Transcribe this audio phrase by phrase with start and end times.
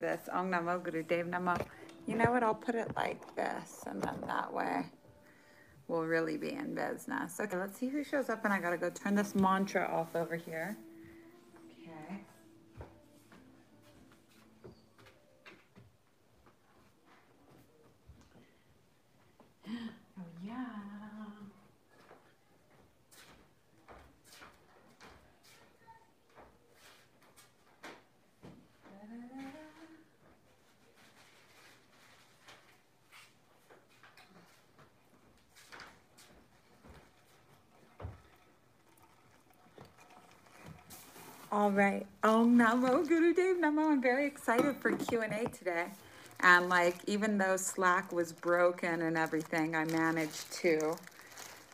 [0.00, 0.28] this.
[0.32, 1.60] Ong Namo Guru Dev Namo.
[2.06, 2.42] You know what?
[2.42, 4.86] I'll put it like this, and then that way
[5.88, 7.40] we'll really be in business.
[7.40, 10.36] Okay, let's see who shows up, and I gotta go turn this mantra off over
[10.36, 10.76] here.
[11.84, 12.22] Okay.
[19.66, 20.64] Oh, yeah.
[41.68, 42.06] All right.
[42.24, 43.90] Om Namo Guru Dev Namo.
[43.90, 45.88] I'm very excited for Q&A today.
[46.40, 50.96] And like, even though Slack was broken and everything, I managed to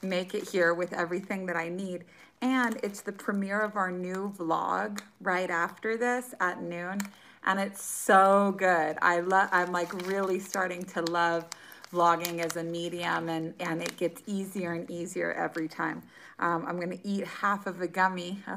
[0.02, 2.06] make it here with everything that I need.
[2.40, 6.98] And it's the premiere of our new vlog right after this at noon.
[7.44, 8.98] And it's so good.
[9.00, 11.46] I love, I'm like really starting to love
[11.92, 16.02] vlogging as a medium and, and it gets easier and easier every time.
[16.40, 18.56] Um, I'm gonna eat half of a gummy, uh,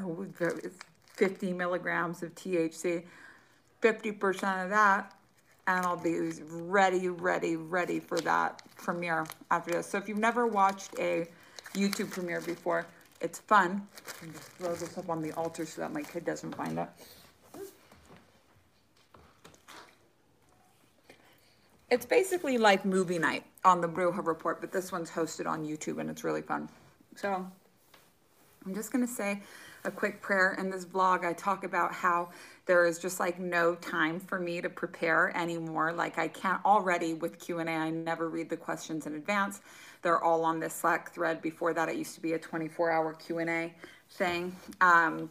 [1.18, 3.02] 50 milligrams of THC,
[3.82, 5.12] 50% of that,
[5.66, 9.88] and I'll be ready, ready, ready for that premiere after this.
[9.88, 11.26] So if you've never watched a
[11.74, 12.86] YouTube premiere before,
[13.20, 13.86] it's fun.
[14.22, 16.88] I'm just throw this up on the altar so that my kid doesn't find it.
[21.90, 25.98] It's basically like movie night on the Bruja Report, but this one's hosted on YouTube
[25.98, 26.68] and it's really fun.
[27.16, 27.44] So
[28.64, 29.42] I'm just gonna say
[29.88, 30.54] a quick prayer.
[30.58, 32.28] In this vlog, I talk about how
[32.66, 35.92] there is just like no time for me to prepare anymore.
[35.92, 39.60] Like I can't already with Q&A, I never read the questions in advance.
[40.02, 41.42] They're all on this Slack thread.
[41.42, 43.74] Before that, it used to be a 24 hour Q&A
[44.10, 44.54] thing.
[44.80, 45.30] Um,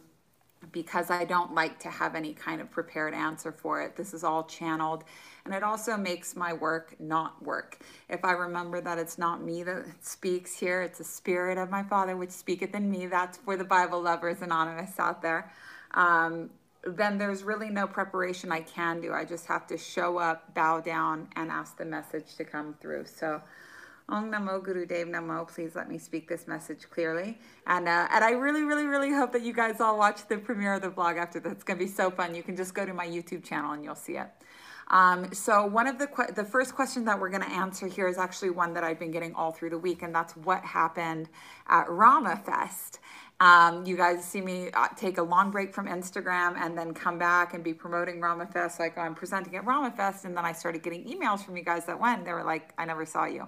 [0.72, 3.96] because I don't like to have any kind of prepared answer for it.
[3.96, 5.04] This is all channeled
[5.44, 7.78] and it also makes my work not work.
[8.08, 11.82] If I remember that it's not me that speaks here, it's the spirit of my
[11.82, 13.06] Father which speaketh in me.
[13.06, 15.50] That's for the Bible lovers anonymous out there.
[15.94, 16.50] Um,
[16.84, 19.12] then there's really no preparation I can do.
[19.12, 23.06] I just have to show up, bow down, and ask the message to come through.
[23.06, 23.40] So,
[24.10, 25.46] Om Namo Guru Dev Namo.
[25.46, 27.38] Please let me speak this message clearly.
[27.66, 30.74] And uh, and I really, really, really hope that you guys all watch the premiere
[30.74, 31.52] of the vlog after this.
[31.52, 32.34] It's going to be so fun.
[32.34, 34.28] You can just go to my YouTube channel and you'll see it.
[34.90, 38.16] Um, so one of the the first question that we're going to answer here is
[38.16, 41.28] actually one that I've been getting all through the week, and that's what happened
[41.68, 43.00] at Rama Fest.
[43.40, 47.18] Um, you guys see me uh, take a long break from Instagram and then come
[47.18, 50.52] back and be promoting Rama Fest like I'm presenting at Rama Fest, and then I
[50.52, 52.24] started getting emails from you guys that went.
[52.24, 53.46] They were like, "I never saw you."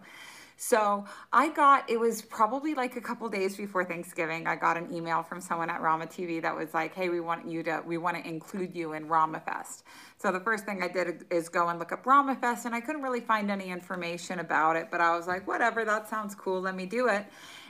[0.62, 4.92] So I got, it was probably like a couple days before Thanksgiving, I got an
[4.92, 7.96] email from someone at Rama TV that was like, hey, we want you to, we
[7.96, 9.84] want to include you in Rama Fest.
[10.18, 12.82] So the first thing I did is go and look up Rama Fest and I
[12.82, 16.60] couldn't really find any information about it, but I was like, whatever, that sounds cool,
[16.60, 17.24] let me do it.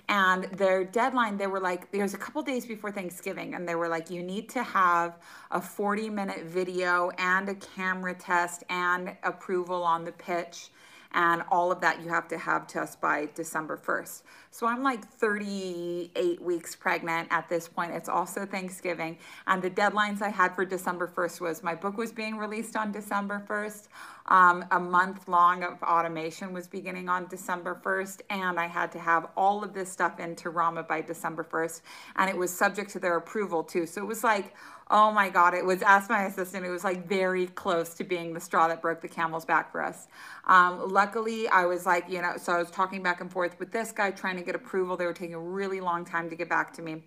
[0.09, 3.87] And their deadline, they were like, there's a couple days before Thanksgiving, and they were
[3.87, 5.17] like, you need to have
[5.53, 10.71] a 40 minute video and a camera test and approval on the pitch
[11.13, 14.23] and all of that you have to have to us by December 1st.
[14.51, 17.93] So I'm like 38 weeks pregnant at this point.
[17.93, 19.19] It's also Thanksgiving.
[19.47, 22.93] And the deadlines I had for December 1st was my book was being released on
[22.93, 23.89] December 1st.
[24.31, 28.23] Um, a month long of automation was beginning on December 1st.
[28.31, 31.83] And I had to have all of this stuff into Rama by December 1st.
[32.17, 33.87] And it was subject to their approval too.
[33.87, 34.55] So it was like,
[34.91, 38.33] oh my God, it was, asked my assistant, it was like very close to being
[38.35, 40.09] the straw that broke the camel's back for us.
[40.47, 43.71] Um, luckily, I was like, you know, so I was talking back and forth with
[43.71, 44.97] this guy trying to get approval.
[44.97, 47.05] They were taking a really long time to get back to me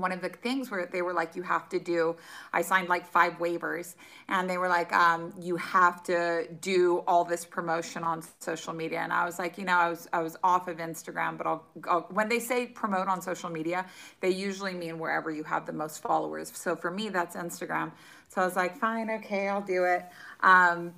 [0.00, 2.16] one of the things where they were like, you have to do,
[2.52, 3.94] I signed like five waivers,
[4.28, 9.00] and they were like, um, you have to do all this promotion on social media.
[9.00, 11.64] And I was like, you know, I was I was off of Instagram, but I'll,
[11.88, 13.86] I'll when they say promote on social media,
[14.20, 16.52] they usually mean wherever you have the most followers.
[16.54, 17.92] So for me, that's Instagram.
[18.28, 20.04] So I was like, fine, okay, I'll do it.
[20.40, 20.94] Um,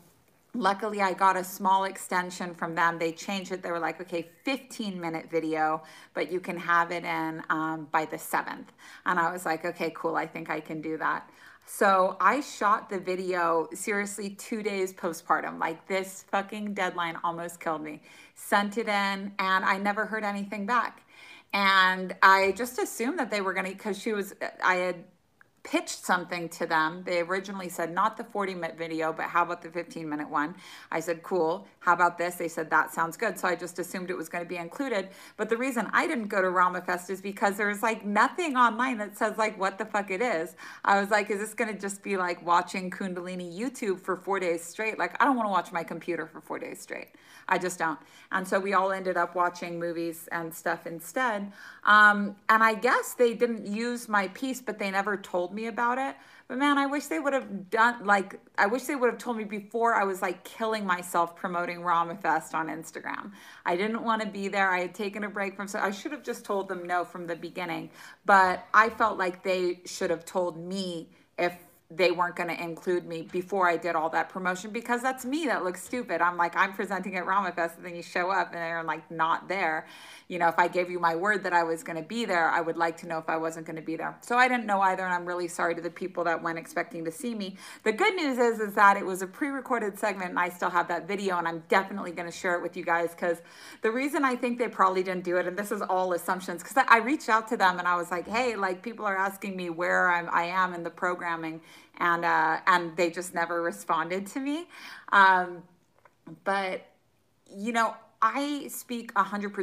[0.54, 2.98] Luckily, I got a small extension from them.
[2.98, 3.60] They changed it.
[3.60, 5.82] They were like, okay, 15 minute video,
[6.14, 8.66] but you can have it in um, by the 7th.
[9.04, 10.14] And I was like, okay, cool.
[10.14, 11.28] I think I can do that.
[11.66, 15.58] So I shot the video seriously two days postpartum.
[15.58, 18.02] Like this fucking deadline almost killed me.
[18.34, 21.02] Sent it in and I never heard anything back.
[21.52, 25.04] And I just assumed that they were going to, because she was, I had
[25.64, 27.02] pitched something to them.
[27.04, 30.54] They originally said not the 40 minute video, but how about the 15 minute one?
[30.92, 31.66] I said, cool.
[31.80, 32.34] How about this?
[32.34, 33.38] They said, that sounds good.
[33.38, 35.08] So I just assumed it was going to be included.
[35.38, 39.16] But the reason I didn't go to Ramafest is because there's like nothing online that
[39.16, 40.54] says like what the fuck it is.
[40.84, 44.38] I was like, is this going to just be like watching Kundalini YouTube for four
[44.38, 44.98] days straight?
[44.98, 47.08] Like, I don't want to watch my computer for four days straight.
[47.48, 47.98] I just don't.
[48.32, 51.52] And so we all ended up watching movies and stuff instead.
[51.84, 55.98] Um, and I guess they didn't use my piece, but they never told me about
[55.98, 56.16] it.
[56.48, 59.36] But man, I wish they would have done like I wish they would have told
[59.36, 63.32] me before I was like killing myself promoting Ramafest on Instagram.
[63.64, 64.70] I didn't want to be there.
[64.70, 67.26] I had taken a break from so I should have just told them no from
[67.26, 67.90] the beginning.
[68.26, 71.08] But I felt like they should have told me
[71.38, 71.54] if
[71.96, 75.46] they weren't going to include me before I did all that promotion because that's me
[75.46, 76.20] that looks stupid.
[76.20, 79.48] I'm like, I'm presenting at Ramafest and then you show up and they're like not
[79.48, 79.86] there.
[80.28, 82.48] You know, if I gave you my word that I was going to be there,
[82.48, 84.16] I would like to know if I wasn't going to be there.
[84.22, 85.04] So I didn't know either.
[85.04, 87.56] And I'm really sorry to the people that went expecting to see me.
[87.82, 90.88] The good news is, is that it was a pre-recorded segment and I still have
[90.88, 93.42] that video and I'm definitely going to share it with you guys because
[93.82, 96.82] the reason I think they probably didn't do it, and this is all assumptions, because
[96.88, 99.70] I reached out to them and I was like, hey, like people are asking me
[99.70, 101.60] where I'm, I am in the programming
[101.98, 104.66] and uh, and they just never responded to me.
[105.12, 105.62] Um,
[106.44, 106.86] but
[107.54, 109.54] you know, I speak hundred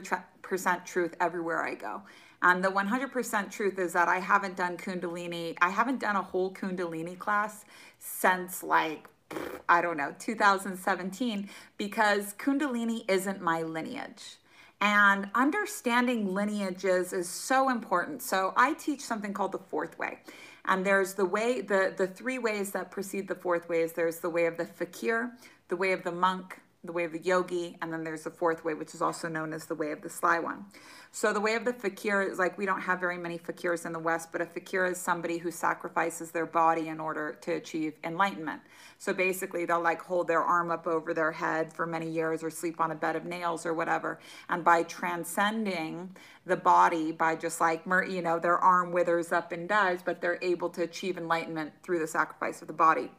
[0.41, 2.01] percent truth everywhere I go.
[2.43, 5.55] And the 100% truth is that I haven't done Kundalini.
[5.61, 7.65] I haven't done a whole Kundalini class
[7.99, 9.07] since like,
[9.69, 14.37] I don't know, 2017, because Kundalini isn't my lineage.
[14.81, 18.23] And understanding lineages is so important.
[18.23, 20.19] So I teach something called the fourth way.
[20.65, 24.19] And there's the way, the, the three ways that precede the fourth way is There's
[24.19, 25.31] the way of the fakir,
[25.67, 28.65] the way of the monk, the way of the yogi, and then there's the fourth
[28.65, 30.65] way, which is also known as the way of the sly one.
[31.11, 33.91] So the way of the fakir is like we don't have very many fakirs in
[33.93, 37.93] the West, but a fakir is somebody who sacrifices their body in order to achieve
[38.03, 38.61] enlightenment.
[38.97, 42.49] So basically, they'll like hold their arm up over their head for many years or
[42.49, 44.19] sleep on a bed of nails or whatever.
[44.49, 49.69] And by transcending the body, by just like, you know, their arm withers up and
[49.69, 53.11] dies, but they're able to achieve enlightenment through the sacrifice of the body.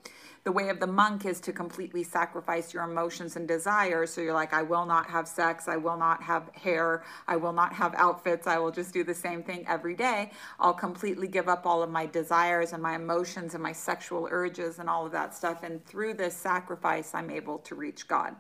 [0.45, 4.13] The way of the monk is to completely sacrifice your emotions and desires.
[4.13, 5.69] So you're like, I will not have sex.
[5.69, 7.05] I will not have hair.
[7.29, 8.49] I will not have outfits.
[8.49, 10.33] I will just do the same thing every day.
[10.59, 14.81] I'll completely give up all of my desires and my emotions and my sexual urges
[14.81, 15.63] and all of that stuff.
[15.63, 18.35] And through this sacrifice, I'm able to reach God.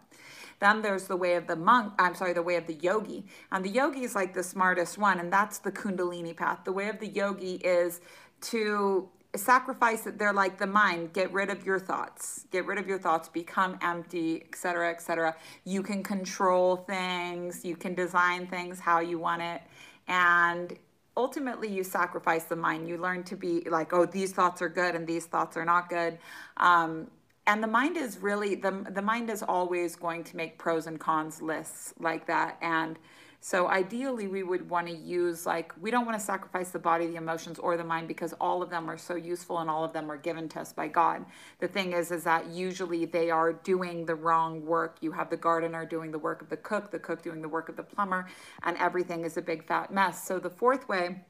[0.58, 3.26] Then there's the way of the monk, I'm sorry, the way of the yogi.
[3.52, 6.60] And the yogi is like the smartest one, and that's the Kundalini path.
[6.64, 8.00] The way of the yogi is
[8.42, 12.86] to sacrifice that they're like the mind get rid of your thoughts get rid of
[12.86, 15.34] your thoughts become empty etc etc
[15.64, 19.62] you can control things you can design things how you want it
[20.06, 20.76] and
[21.16, 22.88] ultimately you sacrifice the mind.
[22.88, 25.88] You learn to be like oh these thoughts are good and these thoughts are not
[25.88, 26.18] good.
[26.56, 27.08] Um,
[27.46, 30.98] and the mind is really the, the mind is always going to make pros and
[30.98, 32.98] cons lists like that and
[33.44, 37.08] so ideally, we would want to use like, we don't want to sacrifice the body,
[37.08, 39.92] the emotions, or the mind because all of them are so useful and all of
[39.92, 41.24] them are given to us by God.
[41.58, 44.98] The thing is, is that usually they are doing the wrong work.
[45.00, 47.68] You have the gardener doing the work of the cook, the cook doing the work
[47.68, 48.28] of the plumber,
[48.62, 50.24] and everything is a big fat mess.
[50.24, 51.24] So the fourth way,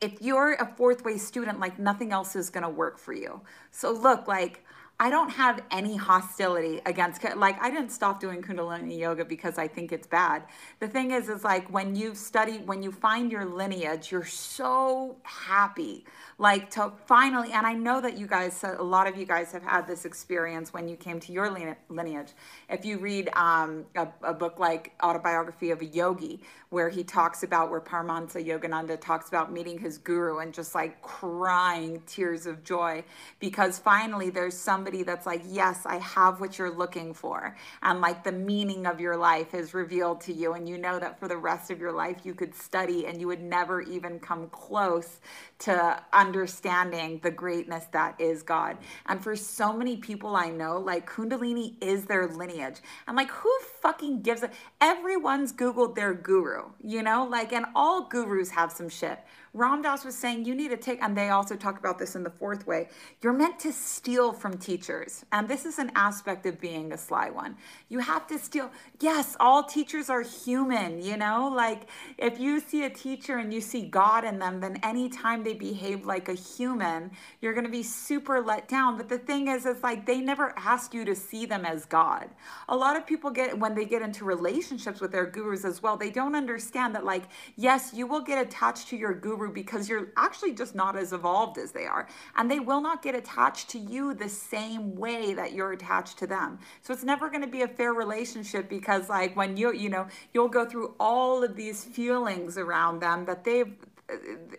[0.00, 3.40] if you're a fourth way student, like nothing else is going to work for you.
[3.72, 4.64] So look, like,
[5.00, 9.68] I don't have any hostility against like I didn't stop doing kundalini yoga because I
[9.68, 10.42] think it's bad.
[10.80, 15.16] The thing is is like when you study when you find your lineage, you're so
[15.22, 16.04] happy
[16.38, 19.62] like to finally and I know that you guys a lot of you guys have
[19.62, 21.48] had this experience when you came to your
[21.88, 22.32] lineage.
[22.68, 26.40] If you read um, a, a book like Autobiography of a Yogi
[26.70, 31.00] where he talks about where Paramahansa Yogananda talks about meeting his guru and just like
[31.02, 33.04] crying tears of joy
[33.38, 37.54] because finally there's somebody somebody that's like, yes, I have what you're looking for.
[37.82, 40.54] And like the meaning of your life is revealed to you.
[40.54, 43.26] And you know that for the rest of your life, you could study and you
[43.26, 45.20] would never even come close
[45.60, 48.78] to understanding the greatness that is God.
[49.06, 52.76] And for so many people I know, like Kundalini is their lineage.
[53.06, 53.52] And like, who
[53.82, 54.52] fucking gives it?
[54.80, 59.18] Everyone's Googled their guru, you know, like, and all gurus have some shit.
[59.58, 62.22] Ram Dass was saying you need to take, and they also talk about this in
[62.22, 62.88] the fourth way,
[63.22, 65.24] you're meant to steal from teachers.
[65.32, 67.56] And this is an aspect of being a sly one.
[67.88, 68.70] You have to steal.
[69.00, 71.52] Yes, all teachers are human, you know?
[71.52, 71.88] Like
[72.18, 76.06] if you see a teacher and you see God in them, then anytime they behave
[76.06, 77.10] like a human,
[77.40, 78.96] you're going to be super let down.
[78.96, 82.28] But the thing is, it's like they never ask you to see them as God.
[82.68, 85.96] A lot of people get, when they get into relationships with their gurus as well,
[85.96, 87.24] they don't understand that, like,
[87.56, 91.12] yes, you will get attached to your guru guru because you're actually just not as
[91.12, 92.08] evolved as they are.
[92.36, 96.26] And they will not get attached to you the same way that you're attached to
[96.26, 96.58] them.
[96.82, 100.06] So it's never going to be a fair relationship because like when you, you know,
[100.32, 103.74] you'll go through all of these feelings around them that they've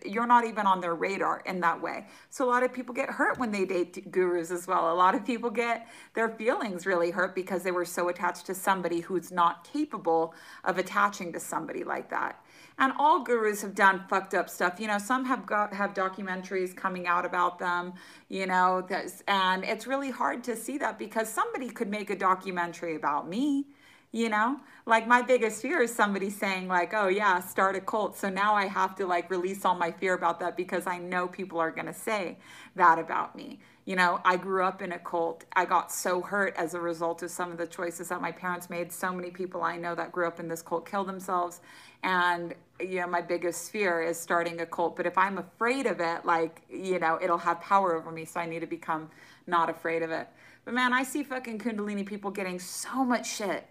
[0.06, 2.06] you're not even on their radar in that way.
[2.30, 4.92] So a lot of people get hurt when they date gurus as well.
[4.92, 8.54] A lot of people get their feelings really hurt because they were so attached to
[8.54, 12.40] somebody who's not capable of attaching to somebody like that.
[12.80, 14.80] And all gurus have done fucked up stuff.
[14.80, 17.92] You know, some have got have documentaries coming out about them,
[18.28, 18.86] you know,
[19.28, 23.66] and it's really hard to see that because somebody could make a documentary about me
[24.12, 28.16] you know like my biggest fear is somebody saying like oh yeah start a cult
[28.16, 31.28] so now i have to like release all my fear about that because i know
[31.28, 32.36] people are going to say
[32.74, 33.60] that about me
[33.90, 35.44] you know i grew up in a cult.
[35.54, 38.70] I got so hurt as a result of some of the choices that my parents
[38.70, 38.92] made.
[38.92, 41.60] So many people i know that grew up in this cult kill themselves.
[42.04, 44.94] And you know my biggest fear is starting a cult.
[44.96, 48.24] But if i'm afraid of it like you know it'll have power over me.
[48.24, 49.10] So i need to become
[49.48, 50.28] not afraid of it.
[50.64, 53.66] But man i see fucking kundalini people getting so much shit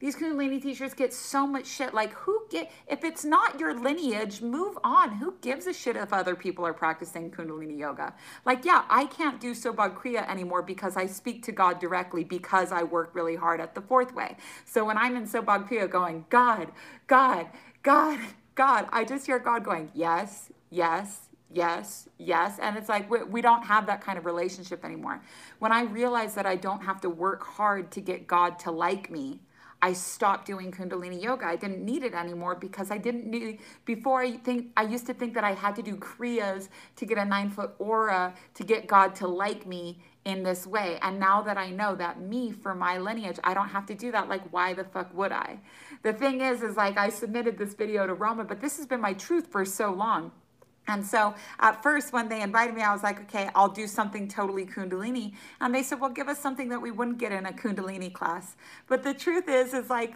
[0.00, 1.94] these Kundalini teachers get so much shit.
[1.94, 5.12] Like, who get, if it's not your lineage, move on.
[5.16, 8.12] Who gives a shit if other people are practicing Kundalini yoga?
[8.44, 12.72] Like, yeah, I can't do Sobhag Kriya anymore because I speak to God directly because
[12.72, 14.36] I work really hard at the fourth way.
[14.64, 16.72] So when I'm in Sobhag Kriya going, God,
[17.06, 17.46] God,
[17.82, 18.18] God,
[18.56, 22.58] God, I just hear God going, yes, yes, yes, yes.
[22.60, 25.22] And it's like we, we, don't have that kind of relationship anymore.
[25.60, 29.10] When I realize that I don't have to work hard to get God to like
[29.10, 29.40] me,
[29.84, 31.44] I stopped doing Kundalini yoga.
[31.44, 35.12] I didn't need it anymore because I didn't need, before I think, I used to
[35.12, 38.86] think that I had to do Kriyas to get a nine foot aura to get
[38.86, 40.98] God to like me in this way.
[41.02, 44.10] And now that I know that me for my lineage, I don't have to do
[44.12, 44.26] that.
[44.26, 45.58] Like, why the fuck would I?
[46.02, 49.02] The thing is, is like I submitted this video to Rama, but this has been
[49.02, 50.32] my truth for so long.
[50.86, 54.28] And so at first, when they invited me, I was like, okay, I'll do something
[54.28, 55.32] totally Kundalini.
[55.60, 58.56] And they said, well, give us something that we wouldn't get in a Kundalini class.
[58.86, 60.14] But the truth is, is like,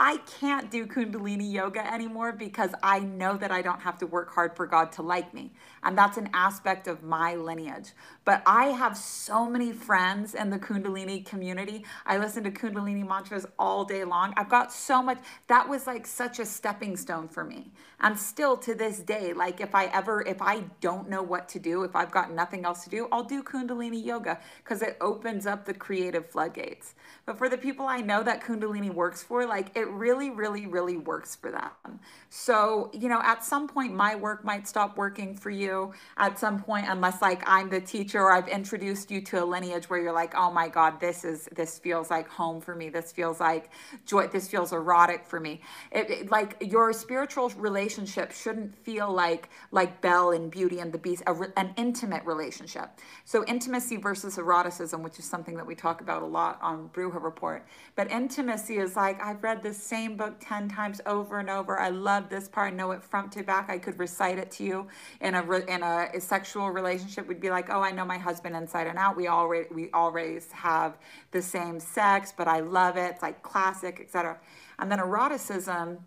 [0.00, 4.32] I can't do Kundalini yoga anymore because I know that I don't have to work
[4.32, 5.52] hard for God to like me.
[5.82, 7.90] And that's an aspect of my lineage.
[8.28, 11.86] But I have so many friends in the Kundalini community.
[12.04, 14.34] I listen to Kundalini mantras all day long.
[14.36, 15.16] I've got so much.
[15.46, 17.72] That was like such a stepping stone for me.
[18.00, 21.58] And still to this day, like if I ever, if I don't know what to
[21.58, 25.46] do, if I've got nothing else to do, I'll do Kundalini yoga because it opens
[25.46, 26.94] up the creative floodgates.
[27.24, 30.98] But for the people I know that Kundalini works for, like it really, really, really
[30.98, 31.98] works for them.
[32.28, 35.94] So, you know, at some point, my work might stop working for you.
[36.18, 39.88] At some point, unless like I'm the teacher or I've introduced you to a lineage
[39.88, 42.88] where you're like, oh my God, this is, this feels like home for me.
[42.88, 43.70] This feels like
[44.06, 44.26] joy.
[44.28, 45.60] This feels erotic for me.
[45.92, 50.98] It, it, like your spiritual relationship shouldn't feel like, like Belle and Beauty and the
[50.98, 52.90] Beast, a, an intimate relationship.
[53.24, 57.22] So intimacy versus eroticism, which is something that we talk about a lot on Bruja
[57.22, 57.66] report.
[57.94, 61.78] But intimacy is like, I've read the same book 10 times over and over.
[61.78, 62.72] I love this part.
[62.72, 63.70] I know it front to back.
[63.70, 64.86] I could recite it to you
[65.20, 68.56] in a, in a, a sexual relationship would be like, oh, I know my husband
[68.56, 69.16] inside and out.
[69.16, 70.98] We already, we always have
[71.30, 73.12] the same sex, but I love it.
[73.12, 74.38] It's like classic, etc.
[74.80, 75.98] And then eroticism,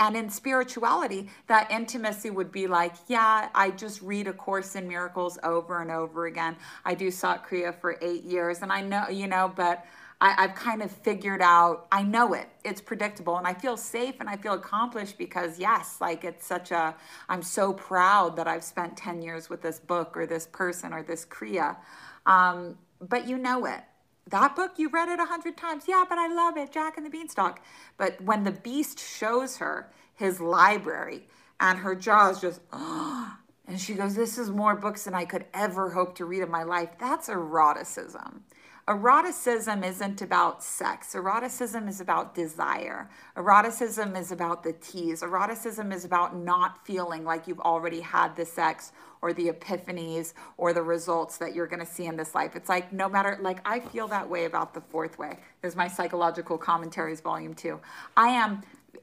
[0.00, 4.88] and in spirituality, that intimacy would be like, yeah, I just read A Course in
[4.88, 6.56] Miracles over and over again.
[6.84, 9.84] I do Sat Kriya for eight years, and I know, you know, but
[10.24, 14.14] I, have kind of figured out, I know it, it's predictable, and I feel safe
[14.20, 16.94] and I feel accomplished because, yes, like it's such a,
[17.28, 21.02] I'm so proud that I've spent 10 years with this book or this person or
[21.02, 21.76] this Kriya.
[22.24, 23.82] Um, but you know it.
[24.30, 25.84] That book, you read it a hundred times.
[25.86, 27.60] Yeah, but I love it, Jack and the Beanstalk.
[27.98, 31.28] But when the beast shows her his library
[31.60, 33.36] and her jaw is just, oh,
[33.68, 36.50] and she goes, This is more books than I could ever hope to read in
[36.50, 36.90] my life.
[36.98, 38.44] That's eroticism.
[38.86, 41.14] Eroticism isn't about sex.
[41.14, 43.08] Eroticism is about desire.
[43.34, 45.22] Eroticism is about the tease.
[45.22, 50.74] Eroticism is about not feeling like you've already had the sex or the epiphanies or
[50.74, 52.54] the results that you're going to see in this life.
[52.54, 55.38] It's like no matter, like I feel that way about the fourth way.
[55.62, 57.80] There's my psychological commentaries, volume two.
[58.18, 58.62] I am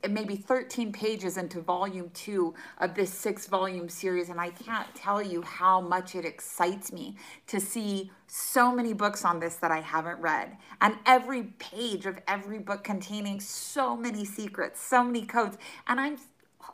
[0.09, 4.29] maybe 13 pages into volume two of this six volume series.
[4.29, 7.15] And I can't tell you how much it excites me
[7.47, 10.57] to see so many books on this that I haven't read.
[10.79, 15.57] And every page of every book containing so many secrets, so many codes.
[15.87, 16.17] And I'm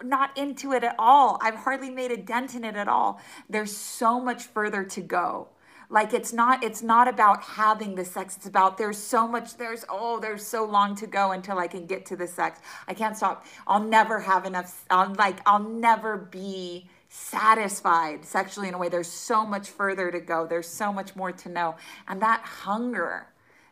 [0.03, 1.39] not into it at all.
[1.41, 3.19] I've hardly made a dent in it at all.
[3.49, 5.49] There's so much further to go
[5.89, 9.85] like it's not it's not about having the sex it's about there's so much there's
[9.89, 13.15] oh there's so long to go until i can get to the sex i can't
[13.15, 18.89] stop i'll never have enough i'll like i'll never be satisfied sexually in a way.
[18.89, 20.45] There's so much further to go.
[20.45, 21.75] There's so much more to know.
[22.07, 23.27] And that hunger,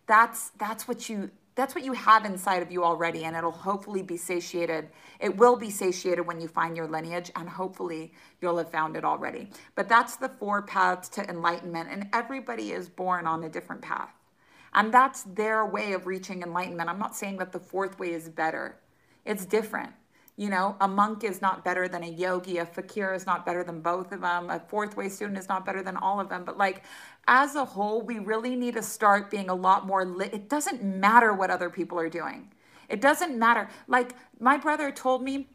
[0.07, 4.01] that's that's what you that's what you have inside of you already and it'll hopefully
[4.01, 4.89] be satiated.
[5.19, 9.05] It will be satiated when you find your lineage and hopefully you'll have found it
[9.05, 9.49] already.
[9.73, 14.13] But that's the four paths to enlightenment and everybody is born on a different path.
[14.73, 16.89] And that's their way of reaching enlightenment.
[16.89, 18.77] I'm not saying that the fourth way is better.
[19.23, 19.93] It's different
[20.37, 23.63] you know, a monk is not better than a yogi, a fakir is not better
[23.63, 26.43] than both of them, a fourth way student is not better than all of them.
[26.43, 26.83] But like
[27.27, 30.33] as a whole, we really need to start being a lot more lit.
[30.33, 32.51] It doesn't matter what other people are doing.
[32.89, 33.69] It doesn't matter.
[33.87, 35.47] Like my brother told me,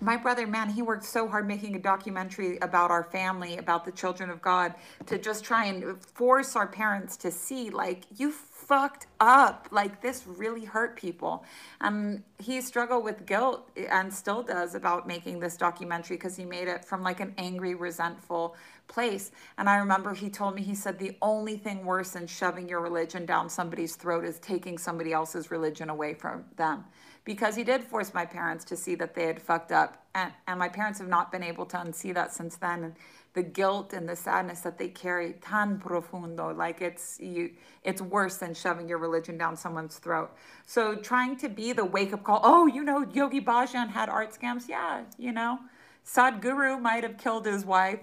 [0.00, 3.92] my brother, man, he worked so hard making a documentary about our family, about the
[3.92, 4.74] children of God,
[5.06, 8.30] to just try and force our parents to see, like, you
[8.66, 9.68] fucked up.
[9.70, 11.44] Like this really hurt people.
[11.80, 16.68] Um, he struggled with guilt and still does about making this documentary because he made
[16.68, 18.56] it from like an angry, resentful
[18.88, 19.30] place.
[19.58, 22.80] And I remember he told me, he said, the only thing worse than shoving your
[22.80, 26.84] religion down somebody's throat is taking somebody else's religion away from them.
[27.24, 30.04] Because he did force my parents to see that they had fucked up.
[30.14, 32.84] And, and my parents have not been able to unsee that since then.
[32.84, 32.94] And
[33.36, 37.50] the guilt and the sadness that they carry tan profundo like it's you
[37.84, 40.30] it's worse than shoving your religion down someone's throat.
[40.64, 44.32] So trying to be the wake up call oh you know yogi bhajan had art
[44.32, 44.68] scams.
[44.68, 45.58] Yeah you know
[46.04, 48.00] sadhguru might have killed his wife.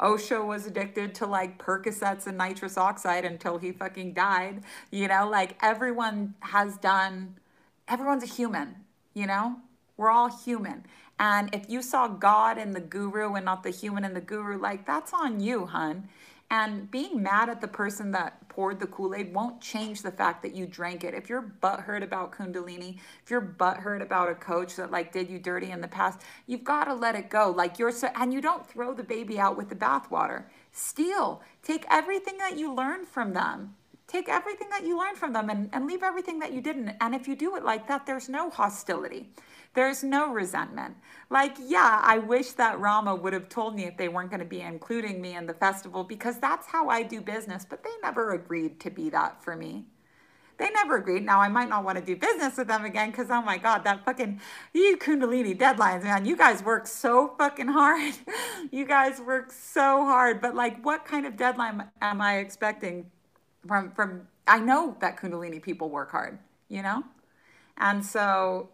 [0.00, 4.62] Osho was addicted to like percocets and nitrous oxide until he fucking died.
[4.92, 7.34] You know like everyone has done
[7.88, 8.76] everyone's a human
[9.14, 9.56] you know?
[9.96, 10.84] We're all human
[11.18, 14.58] and if you saw God in the guru and not the human in the guru,
[14.58, 16.08] like that's on you, hun.
[16.48, 20.42] And being mad at the person that poured the Kool Aid won't change the fact
[20.42, 21.12] that you drank it.
[21.12, 25.40] If you're butthurt about Kundalini, if you're butthurt about a coach that like did you
[25.40, 27.50] dirty in the past, you've got to let it go.
[27.50, 30.44] Like you're so, and you don't throw the baby out with the bathwater.
[30.70, 31.42] Steal.
[31.62, 33.74] Take everything that you learned from them.
[34.06, 36.90] Take everything that you learned from them and, and leave everything that you didn't.
[37.00, 39.30] And if you do it like that, there's no hostility.
[39.76, 40.96] There's no resentment.
[41.28, 44.46] Like, yeah, I wish that Rama would have told me if they weren't going to
[44.46, 48.32] be including me in the festival because that's how I do business, but they never
[48.32, 49.84] agreed to be that for me.
[50.56, 51.26] They never agreed.
[51.26, 53.84] Now, I might not want to do business with them again because, oh my God,
[53.84, 54.40] that fucking,
[54.72, 56.24] you Kundalini deadlines, man.
[56.24, 58.14] You guys work so fucking hard.
[58.70, 60.40] you guys work so hard.
[60.40, 63.10] But, like, what kind of deadline am I expecting
[63.68, 66.38] from, from, I know that Kundalini people work hard,
[66.70, 67.04] you know?
[67.76, 68.70] And so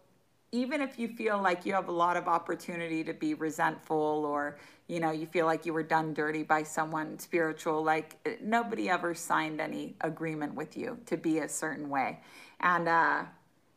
[0.53, 4.57] even if you feel like you have a lot of opportunity to be resentful or
[4.87, 9.13] you know you feel like you were done dirty by someone spiritual like nobody ever
[9.15, 12.19] signed any agreement with you to be a certain way.
[12.61, 13.23] And uh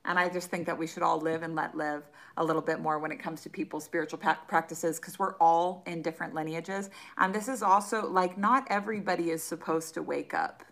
[0.05, 2.05] and i just think that we should all live and let live
[2.37, 6.03] a little bit more when it comes to people's spiritual practices because we're all in
[6.03, 6.91] different lineages.
[7.17, 10.63] And this is also like not everybody is supposed to wake up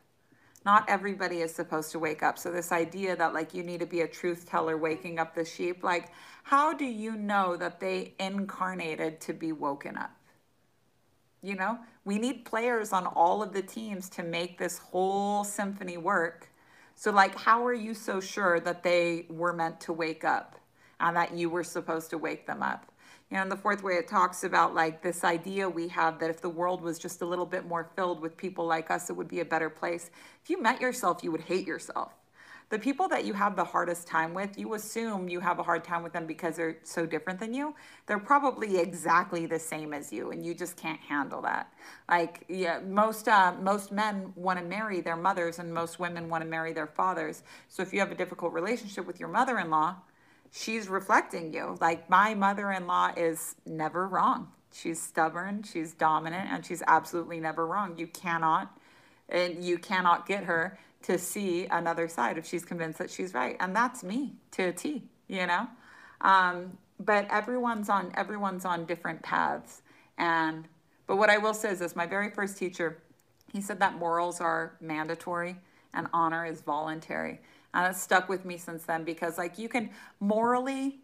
[0.65, 2.39] not everybody is supposed to wake up.
[2.39, 5.45] So this idea that like you need to be a truth teller waking up the
[5.45, 6.11] sheep, like
[6.43, 10.13] how do you know that they incarnated to be woken up?
[11.43, 15.99] You know, we need players on all of the teams to make this whole symphony
[15.99, 16.49] work.
[16.95, 20.59] So like how are you so sure that they were meant to wake up
[21.01, 22.91] and that you were supposed to wake them up?
[23.31, 26.41] Know, in the fourth way, it talks about like this idea we have that if
[26.41, 29.29] the world was just a little bit more filled with people like us, it would
[29.29, 30.11] be a better place.
[30.43, 32.13] If you met yourself, you would hate yourself.
[32.71, 35.85] The people that you have the hardest time with, you assume you have a hard
[35.85, 37.75] time with them because they're so different than you.
[38.07, 41.73] They're probably exactly the same as you, and you just can't handle that.
[42.09, 46.43] Like, yeah, most uh, most men want to marry their mothers, and most women want
[46.43, 47.43] to marry their fathers.
[47.69, 49.97] So if you have a difficult relationship with your mother-in-law,
[50.55, 51.77] she's reflecting you.
[51.81, 54.49] Like my mother-in-law is never wrong.
[54.73, 57.97] She's stubborn, she's dominant, and she's absolutely never wrong.
[57.99, 58.77] You cannot
[59.29, 63.57] and you cannot get her to see another side if she's convinced that she's right.
[63.61, 65.67] And that's me to a T, you know?
[66.21, 69.83] Um, but everyone's on everyone's on different paths.
[70.19, 70.69] And
[71.07, 73.03] but what I will say is this my very first teacher,
[73.53, 75.57] he said that morals are mandatory
[75.93, 77.41] and honor is voluntary.
[77.75, 81.01] And it's stuck with me since then because like you can morally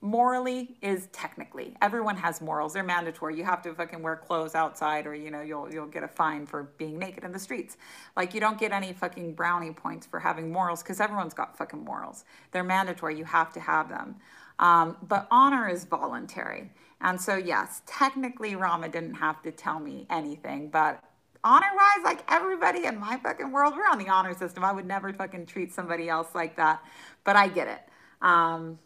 [0.00, 2.72] morally is technically everyone has morals.
[2.72, 3.36] They're mandatory.
[3.36, 6.46] You have to fucking wear clothes outside or you know you'll you'll get a fine
[6.46, 7.76] for being naked in the streets.
[8.16, 11.84] Like you don't get any fucking brownie points for having morals because everyone's got fucking
[11.84, 12.24] morals.
[12.52, 13.18] They're mandatory.
[13.18, 14.16] You have to have them.
[14.60, 16.70] Um, but honor is voluntary.
[17.00, 21.02] And so yes technically rama didn't have to tell me anything but
[21.44, 24.64] honor wise, like everybody in my fucking world, we're on the honor system.
[24.64, 26.82] I would never fucking treat somebody else like that,
[27.24, 27.80] but I get it.
[28.22, 28.78] Um,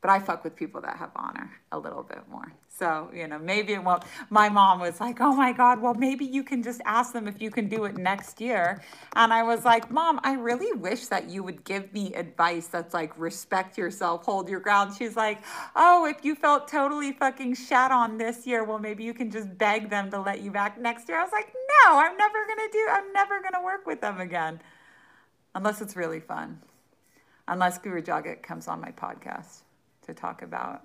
[0.00, 2.52] but I fuck with people that have honor a little bit more.
[2.74, 4.02] So, you know, maybe it won't.
[4.30, 7.40] My mom was like, oh my God, well, maybe you can just ask them if
[7.40, 8.82] you can do it next year.
[9.14, 12.94] And I was like, Mom, I really wish that you would give me advice that's
[12.94, 14.94] like, respect yourself, hold your ground.
[14.96, 15.44] She's like,
[15.76, 19.56] oh, if you felt totally fucking shat on this year, well, maybe you can just
[19.58, 21.18] beg them to let you back next year.
[21.18, 21.52] I was like,
[21.84, 24.60] no, I'm never going to do, I'm never going to work with them again.
[25.54, 26.58] Unless it's really fun.
[27.46, 29.62] Unless Guru Jagat comes on my podcast
[30.06, 30.82] to talk about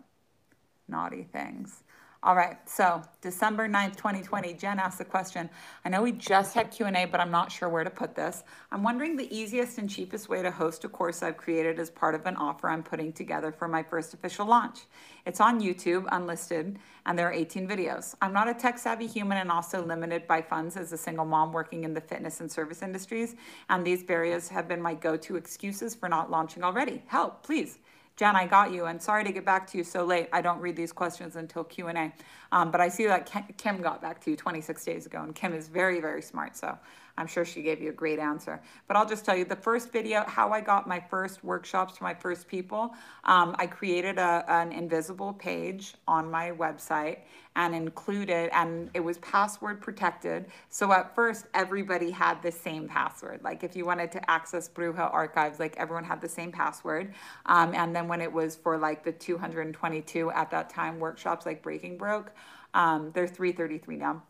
[0.88, 1.84] naughty things.
[2.24, 5.50] All right, so December 9th, 2020, Jen asked the question.
[5.86, 8.44] I know we just had Q&A, but I'm not sure where to put this.
[8.72, 12.16] I'm wondering the easiest and cheapest way to host a course I've created as part
[12.16, 14.80] of an offer I'm putting together for my first official launch.
[15.28, 18.16] It's on YouTube, unlisted, and there are 18 videos.
[18.20, 21.54] I'm not a tech savvy human and also limited by funds as a single mom
[21.54, 23.36] working in the fitness and service industries,
[23.70, 27.04] and these barriers have been my go-to excuses for not launching already.
[27.06, 27.78] Help, please.
[28.18, 30.28] Jen, I got you, and sorry to get back to you so late.
[30.34, 32.12] I don't read these questions until Q&A.
[32.52, 35.54] Um, but I see that Kim got back to you 26 days ago, and Kim
[35.54, 36.78] is very, very smart, so
[37.18, 38.62] I'm sure she gave you a great answer.
[38.88, 42.04] But I'll just tell you, the first video, how I got my first workshops for
[42.04, 47.20] my first people, um, I created a, an invisible page on my website,
[47.58, 50.46] and included, and it was password protected.
[50.70, 53.44] So at first, everybody had the same password.
[53.44, 57.14] Like if you wanted to access Bruja archives, like everyone had the same password.
[57.48, 61.64] Um, and then when it was for like the 222 at that time workshops, like
[61.64, 62.32] Breaking Broke,
[62.74, 64.24] um, they're 333 now.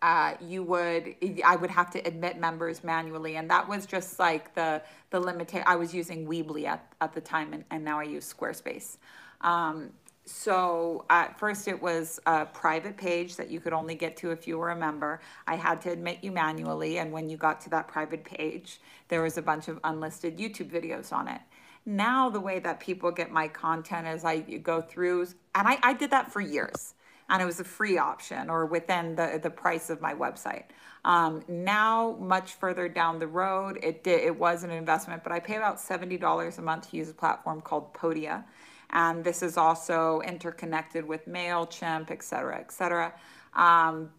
[0.00, 4.54] Uh, you would I would have to admit members manually, and that was just like
[4.54, 5.52] the the limit.
[5.66, 8.98] I was using Weebly at, at the time, and, and now I use Squarespace.
[9.40, 9.90] Um,
[10.28, 14.46] so at first it was a private page that you could only get to if
[14.46, 15.20] you were a member.
[15.46, 19.22] I had to admit you manually, and when you got to that private page, there
[19.22, 21.40] was a bunch of unlisted YouTube videos on it.
[21.86, 25.94] Now the way that people get my content is I go through, and I, I
[25.94, 26.92] did that for years,
[27.28, 30.64] and it was a free option or within the, the price of my website.
[31.04, 35.40] Um, now, much further down the road, it did it was an investment, but I
[35.40, 38.44] pay about seventy dollars a month to use a platform called Podia
[38.90, 43.12] and this is also interconnected with MailChimp, et cetera, et cetera.
[43.54, 44.10] Um,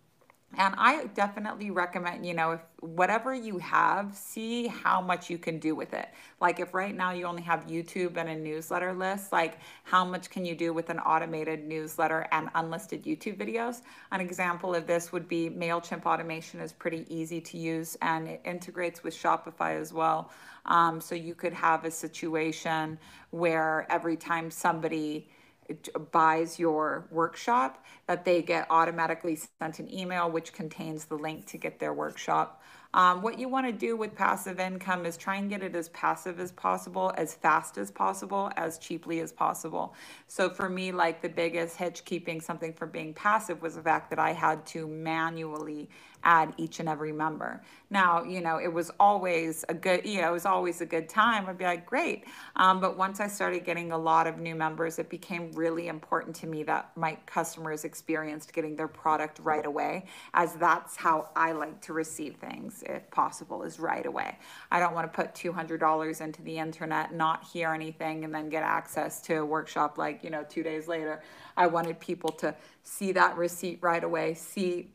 [0.58, 5.60] and I definitely recommend, you know, if whatever you have, see how much you can
[5.60, 6.10] do with it.
[6.40, 10.30] Like if right now you only have YouTube and a newsletter list, like how much
[10.30, 13.82] can you do with an automated newsletter and unlisted YouTube videos?
[14.12, 18.42] An example of this would be MailChimp automation is pretty easy to use and it
[18.46, 20.32] integrates with Shopify as well.
[20.66, 22.98] Um, so you could have a situation
[23.32, 25.30] where every time somebody
[26.12, 31.58] buys your workshop that they get automatically sent an email which contains the link to
[31.58, 32.62] get their workshop
[32.94, 35.90] um, what you want to do with passive income is try and get it as
[35.90, 39.94] passive as possible, as fast as possible, as cheaply as possible.
[40.28, 44.10] So for me, like the biggest hitch keeping something from being passive was the fact
[44.10, 45.88] that I had to manually
[46.24, 47.62] add each and every member.
[47.90, 51.10] Now, you know, it was always a good, you know, it was always a good
[51.10, 51.48] time.
[51.48, 52.26] I'd be like, great.
[52.56, 56.36] Um, but once I started getting a lot of new members, it became really important
[56.38, 61.54] to me that my customers experienced getting their product right away, as that's how I
[61.54, 64.38] like to receive things, if possible, is right away.
[64.72, 68.64] I don't want to put $200 into the internet, not hear anything, and then get
[68.64, 71.24] access to a workshop like, you know, two days later.
[71.58, 74.92] I wanted people to see that receipt right away, see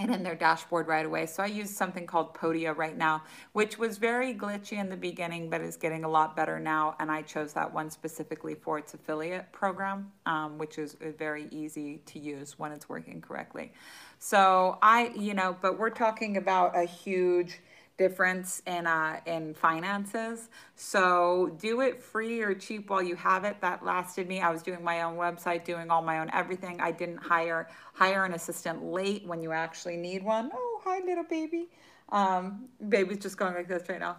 [0.00, 1.26] and in their dashboard right away.
[1.26, 5.50] So I use something called Podia right now, which was very glitchy in the beginning,
[5.50, 6.96] but is getting a lot better now.
[6.98, 11.98] And I chose that one specifically for its affiliate program, um, which is very easy
[12.06, 13.72] to use when it's working correctly.
[14.18, 17.60] So I, you know, but we're talking about a huge
[18.00, 20.48] difference in uh, in finances.
[20.74, 23.60] So do it free or cheap while you have it.
[23.60, 24.40] That lasted me.
[24.40, 26.80] I was doing my own website, doing all my own everything.
[26.80, 30.50] I didn't hire hire an assistant late when you actually need one.
[30.54, 31.68] Oh, hi, little baby.
[32.08, 34.16] Um, baby's just going like this right now.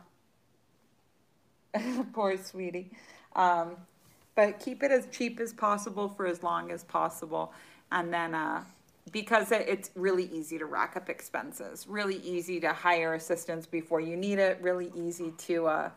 [2.13, 2.91] Poor sweetie.
[3.35, 3.77] Um,
[4.35, 7.51] but keep it as cheap as possible for as long as possible,
[7.91, 8.35] and then.
[8.35, 8.63] Uh,
[9.11, 14.15] because it's really easy to rack up expenses, really easy to hire assistants before you
[14.15, 15.89] need it, really easy to uh,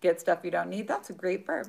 [0.00, 0.88] get stuff you don't need.
[0.88, 1.68] That's a great verb.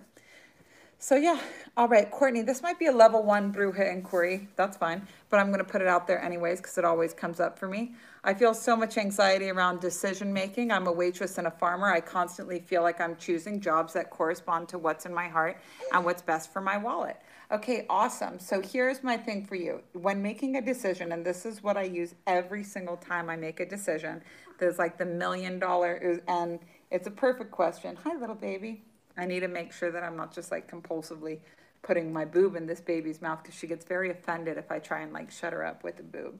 [0.99, 1.39] So yeah,
[1.75, 4.47] all right, Courtney, this might be a level one Bruja inquiry.
[4.55, 7.59] That's fine, but I'm to put it out there anyways because it always comes up
[7.59, 7.93] for me.
[8.23, 10.71] I feel so much anxiety around decision making.
[10.71, 11.87] I'm a waitress and a farmer.
[11.87, 15.57] I constantly feel like I'm choosing jobs that correspond to what's in my heart
[15.93, 17.17] and what's best for my wallet.
[17.49, 18.39] Okay, awesome.
[18.39, 19.81] So here's my thing for you.
[19.93, 23.61] When making a decision, and this is what I use every single time I make
[23.61, 24.21] a decision,
[24.59, 26.59] there's like the million dollar, and
[26.91, 27.97] it's a perfect question.
[28.03, 28.83] Hi, little baby.
[29.15, 31.39] I need to make sure that I'm not just like compulsively
[31.83, 35.01] putting my boob in this baby's mouth because she gets very offended if I try
[35.01, 36.37] and like shut her up with a boob.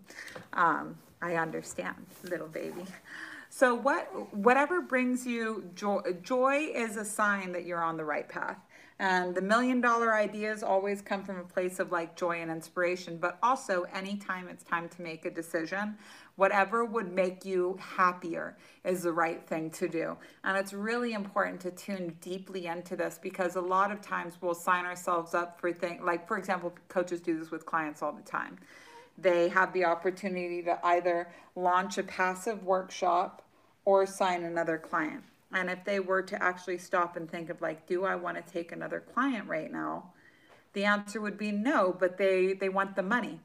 [0.52, 2.84] Um, I understand, little baby.
[3.50, 8.28] So what, whatever brings you joy, joy is a sign that you're on the right
[8.28, 8.58] path.
[9.00, 13.18] And the million dollar ideas always come from a place of like joy and inspiration,
[13.18, 15.98] but also anytime it's time to make a decision,
[16.36, 20.18] whatever would make you happier is the right thing to do.
[20.44, 24.56] And it's really important to tune deeply into this because a lot of times we'll
[24.56, 28.24] sign ourselves up for things like, for example, coaches do this with clients all the
[28.24, 28.58] time.
[29.20, 33.44] They have the opportunity to either launch a passive workshop
[33.86, 35.24] or sign another client.
[35.54, 38.54] And if they were to actually stop and think of like, do I want to
[38.54, 40.12] take another client right now?
[40.74, 43.40] The answer would be no, but they they want the money.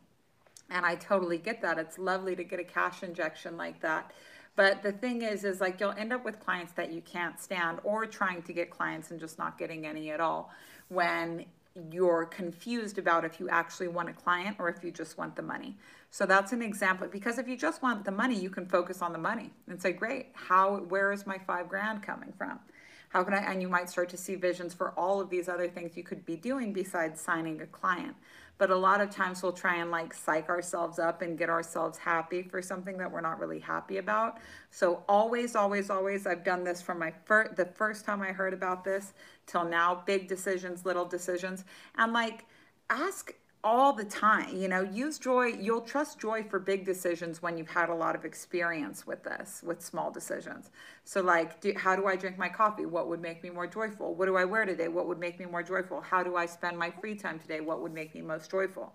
[0.68, 1.78] And I totally get that.
[1.78, 4.12] It's lovely to get a cash injection like that.
[4.54, 7.78] But the thing is, is like you'll end up with clients that you can't stand
[7.84, 10.50] or trying to get clients and just not getting any at all
[10.88, 11.46] when
[11.90, 15.42] you're confused about if you actually want a client or if you just want the
[15.42, 15.76] money.
[16.12, 19.14] So that's an example because if you just want the money, you can focus on
[19.14, 22.60] the money and say, great, how, where is my five grand coming from?
[23.08, 25.68] How can I, and you might start to see visions for all of these other
[25.68, 28.14] things you could be doing besides signing a client.
[28.58, 31.96] But a lot of times we'll try and like psych ourselves up and get ourselves
[31.96, 34.36] happy for something that we're not really happy about.
[34.70, 38.52] So always, always, always, I've done this from my first, the first time I heard
[38.52, 39.14] about this
[39.46, 41.64] till now, big decisions, little decisions.
[41.96, 42.44] And like,
[42.90, 43.32] ask
[43.64, 44.56] all the time.
[44.56, 45.46] You know, use joy.
[45.46, 49.62] You'll trust joy for big decisions when you've had a lot of experience with this,
[49.64, 50.70] with small decisions.
[51.04, 52.86] So, like, do, how do I drink my coffee?
[52.86, 54.14] What would make me more joyful?
[54.14, 54.88] What do I wear today?
[54.88, 56.00] What would make me more joyful?
[56.00, 57.60] How do I spend my free time today?
[57.60, 58.92] What would make me most joyful?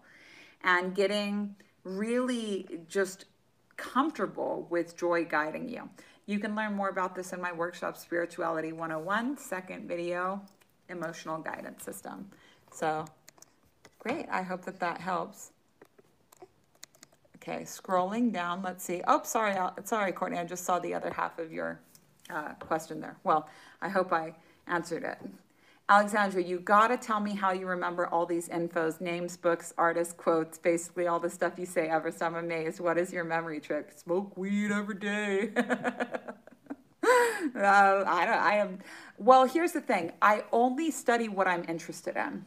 [0.63, 3.25] And getting really just
[3.77, 5.89] comfortable with joy guiding you.
[6.25, 10.41] You can learn more about this in my workshop, Spirituality 101, second video,
[10.89, 12.29] Emotional Guidance System.
[12.73, 13.05] So,
[13.99, 15.51] Great, I hope that that helps.
[17.37, 19.01] Okay, scrolling down, let's see.
[19.07, 19.55] Oh, sorry,
[19.85, 21.79] sorry, Courtney, I just saw the other half of your
[22.29, 23.17] uh, question there.
[23.23, 23.47] Well,
[23.81, 24.35] I hope I
[24.67, 25.17] answered it.
[25.89, 30.57] Alexandra, you gotta tell me how you remember all these infos, names, books, artists, quotes,
[30.57, 32.11] basically all the stuff you say ever.
[32.11, 32.81] So I'm amazed.
[32.81, 33.93] What is your memory trick?
[33.95, 35.51] Smoke weed every day.
[35.57, 35.63] uh,
[37.55, 38.79] I don't, I am,
[39.17, 40.11] well, here's the thing.
[40.21, 42.43] I only study what I'm interested in.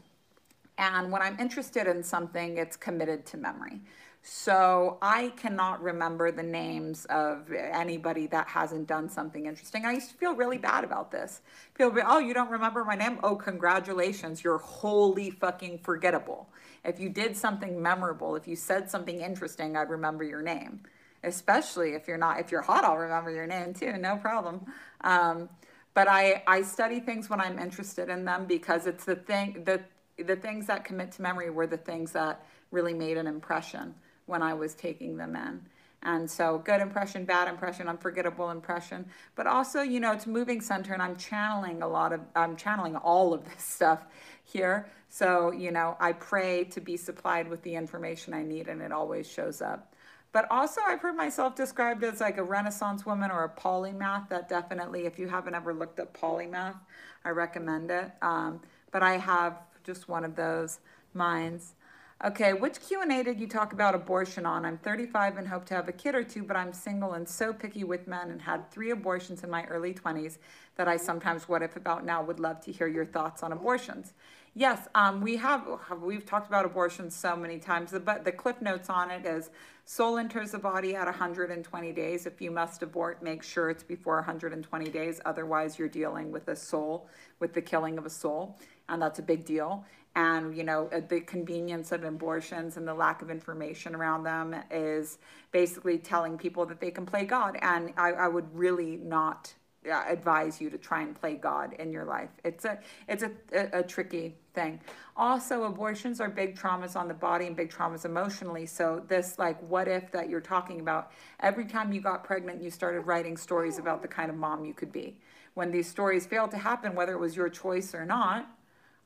[0.80, 3.82] And when I'm interested in something, it's committed to memory.
[4.22, 9.84] So I cannot remember the names of anybody that hasn't done something interesting.
[9.84, 11.42] I used to feel really bad about this.
[11.74, 13.18] People be, oh, you don't remember my name?
[13.22, 14.42] Oh, congratulations.
[14.42, 16.48] You're wholly fucking forgettable.
[16.82, 20.80] If you did something memorable, if you said something interesting, I'd remember your name.
[21.24, 24.64] Especially if you're not, if you're hot, I'll remember your name too, no problem.
[25.02, 25.50] Um,
[25.92, 29.82] but I, I study things when I'm interested in them because it's the thing, the
[30.22, 33.94] the things that commit to memory were the things that really made an impression
[34.26, 35.60] when I was taking them in.
[36.02, 39.04] And so good impression, bad impression, unforgettable impression.
[39.34, 42.96] But also, you know, it's moving center and I'm channeling a lot of, I'm channeling
[42.96, 44.06] all of this stuff
[44.44, 44.88] here.
[45.10, 48.92] So, you know, I pray to be supplied with the information I need and it
[48.92, 49.92] always shows up.
[50.32, 54.48] But also I've heard myself described as like a renaissance woman or a polymath that
[54.48, 56.76] definitely, if you haven't ever looked up polymath,
[57.24, 58.10] I recommend it.
[58.22, 60.80] Um, but I have just one of those
[61.14, 61.74] minds.
[62.22, 64.66] Okay, which Q&A did you talk about abortion on?
[64.66, 67.50] I'm 35 and hope to have a kid or two, but I'm single and so
[67.54, 70.36] picky with men and had three abortions in my early 20s
[70.76, 74.12] that I sometimes what if about now would love to hear your thoughts on abortions.
[74.54, 75.66] Yes, um, we have,
[76.02, 79.48] we've talked about abortions so many times, but the cliff notes on it is
[79.86, 82.26] soul enters the body at 120 days.
[82.26, 85.20] If you must abort, make sure it's before 120 days.
[85.24, 88.58] Otherwise, you're dealing with a soul, with the killing of a soul
[88.90, 89.84] and that's a big deal.
[90.16, 94.56] And you know uh, the convenience of abortions and the lack of information around them
[94.70, 95.18] is
[95.52, 97.56] basically telling people that they can play God.
[97.62, 99.54] And I, I would really not
[99.88, 102.28] uh, advise you to try and play God in your life.
[102.44, 104.78] It's a it's a, a, a, tricky thing.
[105.16, 108.66] Also, abortions are big traumas on the body and big traumas emotionally.
[108.66, 112.70] So this like what if that you're talking about, every time you got pregnant, you
[112.70, 115.16] started writing stories about the kind of mom you could be.
[115.54, 118.50] When these stories failed to happen, whether it was your choice or not,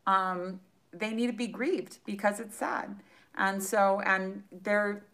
[0.06, 0.60] um,
[0.92, 2.96] they need to be grieved because it's sad.
[3.36, 5.04] And so, and there,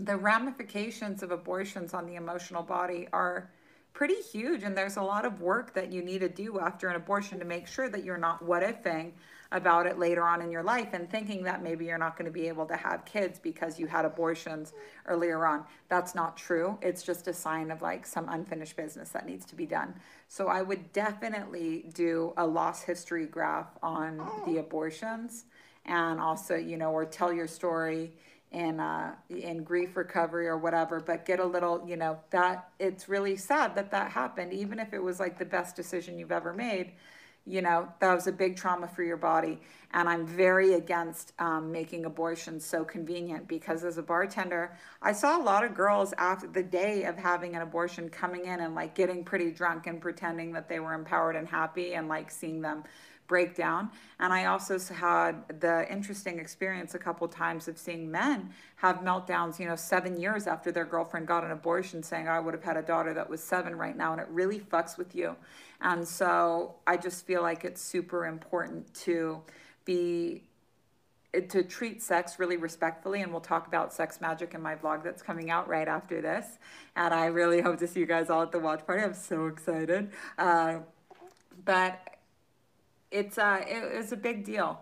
[0.00, 3.50] the ramifications of abortions on the emotional body are
[3.92, 4.62] pretty huge.
[4.62, 7.44] And there's a lot of work that you need to do after an abortion to
[7.44, 9.12] make sure that you're not what ifing
[9.50, 12.32] about it later on in your life and thinking that maybe you're not going to
[12.32, 14.74] be able to have kids because you had abortions
[15.06, 15.64] earlier on.
[15.88, 16.78] That's not true.
[16.82, 19.94] It's just a sign of like some unfinished business that needs to be done.
[20.28, 25.46] So I would definitely do a loss history graph on the abortions
[25.86, 28.12] and also, you know, or tell your story
[28.52, 33.08] in uh, in grief recovery or whatever, but get a little, you know, that it's
[33.08, 36.52] really sad that that happened, even if it was like the best decision you've ever
[36.52, 36.92] made.
[37.48, 39.58] You know, that was a big trauma for your body.
[39.92, 45.40] And I'm very against um, making abortion so convenient because as a bartender, I saw
[45.40, 48.94] a lot of girls after the day of having an abortion coming in and like
[48.94, 52.84] getting pretty drunk and pretending that they were empowered and happy and like seeing them
[53.28, 58.50] break down And I also had the interesting experience a couple times of seeing men
[58.76, 62.54] have meltdowns, you know, seven years after their girlfriend got an abortion, saying, I would
[62.54, 64.12] have had a daughter that was seven right now.
[64.12, 65.36] And it really fucks with you.
[65.80, 69.42] And so I just feel like it's super important to
[69.84, 70.44] be
[71.50, 75.20] to treat sex really respectfully and we'll talk about sex magic in my vlog that's
[75.20, 76.58] coming out right after this
[76.96, 79.46] and i really hope to see you guys all at the watch party i'm so
[79.46, 80.78] excited uh,
[81.66, 82.18] but
[83.10, 84.80] it's uh, it was a big deal.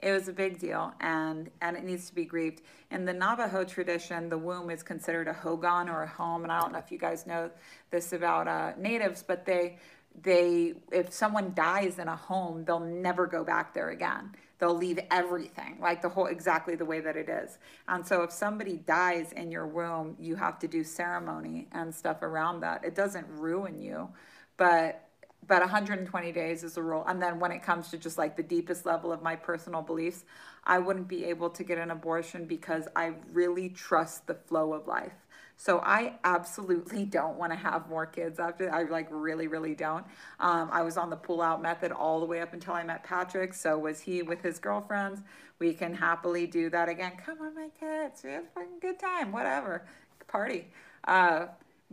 [0.00, 2.62] It was a big deal, and and it needs to be grieved.
[2.90, 6.60] In the Navajo tradition, the womb is considered a hogan or a home, and I
[6.60, 7.50] don't know if you guys know
[7.90, 9.78] this about uh, natives, but they
[10.22, 14.34] they if someone dies in a home, they'll never go back there again.
[14.58, 17.58] They'll leave everything, like the whole exactly the way that it is.
[17.86, 22.22] And so if somebody dies in your womb, you have to do ceremony and stuff
[22.22, 22.84] around that.
[22.84, 24.08] It doesn't ruin you,
[24.56, 25.04] but
[25.46, 27.04] but 120 days is a rule.
[27.06, 30.24] And then when it comes to just like the deepest level of my personal beliefs,
[30.64, 34.86] I wouldn't be able to get an abortion because I really trust the flow of
[34.86, 35.14] life.
[35.58, 38.72] So I absolutely don't want to have more kids after.
[38.72, 40.06] I like really, really don't.
[40.40, 43.04] Um, I was on the pull out method all the way up until I met
[43.04, 43.52] Patrick.
[43.52, 45.20] So was he with his girlfriends.
[45.58, 47.12] We can happily do that again.
[47.26, 48.22] Come on, my kids.
[48.24, 49.32] We have a good time.
[49.32, 49.86] Whatever.
[50.28, 50.68] Party.
[51.06, 51.46] Uh,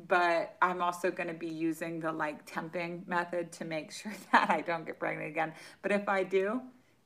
[0.08, 4.49] but I'm also going to be using the like temping method to make sure that
[4.49, 5.54] I don't get pregnant again.
[5.82, 6.62] But if I do,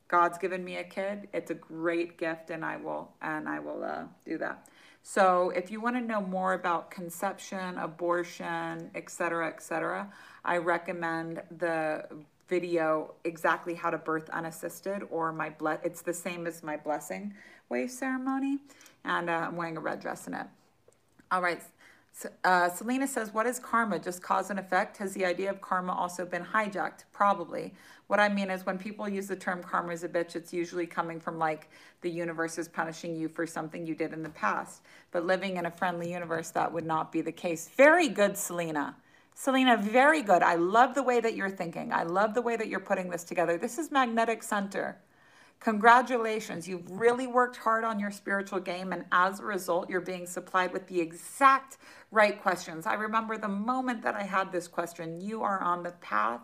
[0.10, 1.30] God's given me a kid.
[1.34, 4.68] It's a great gift, and I will and I will uh, do that.
[5.04, 10.12] So if you want to know more about conception, abortion, etc., etc.,
[10.46, 12.06] I recommend the
[12.50, 17.34] video exactly how to birth unassisted or my ble- it's the same as my blessing
[17.70, 18.58] wave ceremony
[19.06, 20.48] and uh, i'm wearing a red dress in it
[21.32, 21.62] all right
[22.44, 24.00] uh, Selena says, What is karma?
[24.00, 24.98] Just cause and effect?
[24.98, 27.04] Has the idea of karma also been hijacked?
[27.12, 27.74] Probably.
[28.08, 30.88] What I mean is, when people use the term karma as a bitch, it's usually
[30.88, 31.70] coming from like
[32.02, 34.82] the universe is punishing you for something you did in the past.
[35.12, 37.70] But living in a friendly universe, that would not be the case.
[37.78, 38.96] Very good, Selena.
[39.36, 40.44] Selena, very good.
[40.44, 41.94] I love the way that you're thinking.
[41.94, 43.58] I love the way that you're putting this together.
[43.58, 44.98] This is Magnetic Center.
[45.60, 50.26] Congratulations, you've really worked hard on your spiritual game, and as a result, you're being
[50.26, 51.78] supplied with the exact
[52.12, 52.86] right questions.
[52.86, 56.40] I remember the moment that I had this question you are on the path.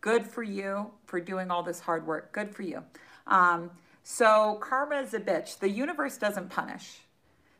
[0.00, 2.32] Good for you for doing all this hard work.
[2.32, 2.84] Good for you.
[3.26, 3.70] Um,
[4.04, 5.58] so, karma is a bitch.
[5.58, 7.01] The universe doesn't punish.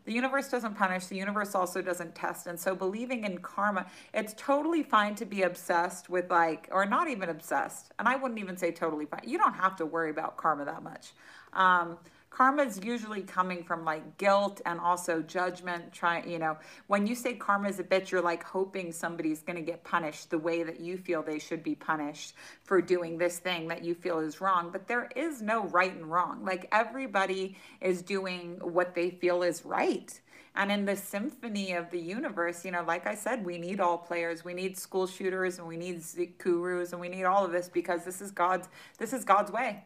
[0.05, 2.47] The universe doesn't punish, the universe also doesn't test.
[2.47, 7.09] And so believing in karma, it's totally fine to be obsessed with like, or not
[7.09, 7.93] even obsessed.
[7.99, 9.23] And I wouldn't even say totally fine.
[9.25, 11.13] You don't have to worry about karma that much.
[11.53, 11.99] Um,
[12.35, 16.57] karma is usually coming from like guilt and also judgment trying you know.
[16.87, 20.31] When you say karma is a bitch you're like hoping somebody's going to get punished
[20.31, 23.95] the way that you feel they should be punished for doing this thing that you
[23.95, 24.71] feel is wrong.
[24.73, 26.45] But there is no right and wrong.
[26.45, 30.19] Like everybody is doing what they feel is right.
[30.55, 33.97] And in the symphony of the universe, you know, like I said, we need all
[33.97, 34.45] players.
[34.45, 36.03] We need school shooters and we need
[36.39, 38.69] gurus and we need all of this because this is God's
[38.99, 39.85] this is God's way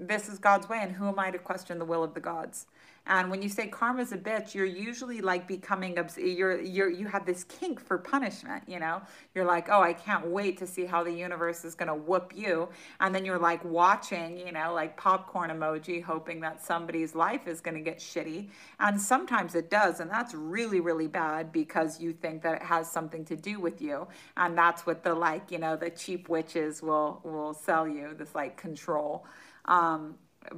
[0.00, 2.66] this is God's way, and who am I to question the will of the gods?
[3.10, 7.26] And when you say karma's a bitch, you're usually like becoming you're you're you have
[7.26, 9.02] this kink for punishment, you know?
[9.34, 12.32] You're like, "Oh, I can't wait to see how the universe is going to whoop
[12.36, 12.68] you."
[13.00, 17.60] And then you're like watching, you know, like popcorn emoji hoping that somebody's life is
[17.60, 18.50] going to get shitty.
[18.78, 22.88] And sometimes it does, and that's really really bad because you think that it has
[22.88, 24.06] something to do with you.
[24.36, 28.36] And that's what the like, you know, the cheap witches will will sell you, this
[28.36, 29.26] like control.
[29.64, 30.14] Um,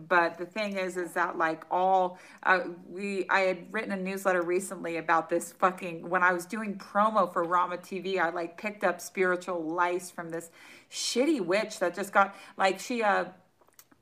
[0.09, 4.43] but the thing is is that like all uh, we i had written a newsletter
[4.43, 8.85] recently about this fucking when i was doing promo for rama tv i like picked
[8.85, 10.51] up spiritual lice from this
[10.91, 13.25] shitty witch that just got like she uh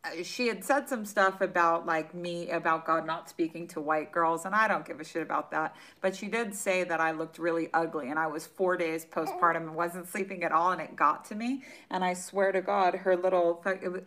[0.02, 4.10] Uh, she had said some stuff about like me about God not speaking to white
[4.10, 5.76] girls, and I don't give a shit about that.
[6.00, 9.56] But she did say that I looked really ugly, and I was four days postpartum
[9.56, 11.64] and wasn't sleeping at all, and it got to me.
[11.90, 13.62] And I swear to God, her little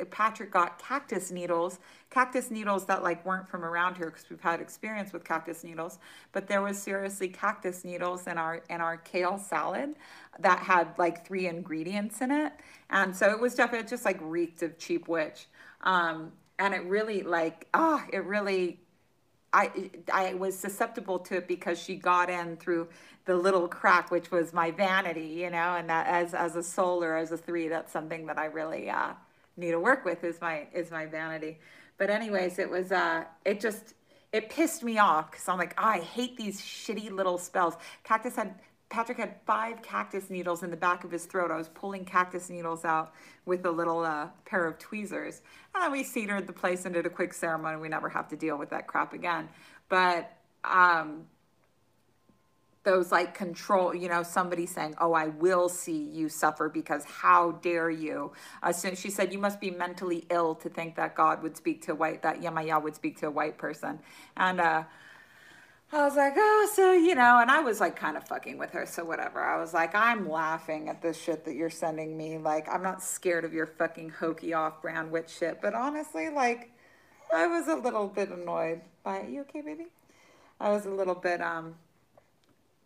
[0.10, 1.78] Patrick got cactus needles,
[2.10, 6.00] cactus needles that like weren't from around here because we've had experience with cactus needles,
[6.32, 9.94] but there was seriously cactus needles in our in our kale salad
[10.40, 12.54] that had like three ingredients in it,
[12.90, 15.46] and so it was definitely just like reeked of cheap witch.
[15.84, 18.80] Um, and it really like ah, it really
[19.54, 22.88] I I was susceptible to it because she got in through
[23.26, 27.04] the little crack, which was my vanity, you know, and that as as a soul
[27.04, 29.14] or as a three, that's something that I really uh,
[29.58, 31.60] need to work with is my is my vanity.
[31.98, 33.94] But anyways, it was uh, it just
[34.32, 37.76] it pissed me off because I'm like, oh, I hate these shitty little spells.
[38.04, 38.56] Cactus had
[38.94, 41.50] Patrick had five cactus needles in the back of his throat.
[41.50, 43.12] I was pulling cactus needles out
[43.44, 45.42] with a little uh, pair of tweezers.
[45.74, 47.78] And we cedared the place and did a quick ceremony.
[47.78, 49.50] We never have to deal with that crap again.
[49.90, 50.32] But
[50.64, 51.26] um,
[52.84, 57.54] those like control, you know, somebody saying, oh, I will see you suffer because how
[57.64, 58.32] dare you?
[58.62, 61.82] Uh, so she said, you must be mentally ill to think that God would speak
[61.86, 63.98] to a white, that Yemaya would speak to a white person.
[64.38, 64.84] And, uh,
[65.94, 68.72] I was like, oh, so, you know, and I was like kind of fucking with
[68.72, 68.88] her.
[68.88, 69.40] So whatever.
[69.40, 72.40] I was like, I'm laughing at this shit that you're sending me.
[72.40, 75.62] Like, I'm not scared of your fucking hokey off brand witch shit.
[75.62, 76.72] But honestly, like,
[77.32, 79.30] I was a little bit annoyed by it.
[79.30, 79.86] You okay, baby?
[80.60, 81.76] I was a little bit um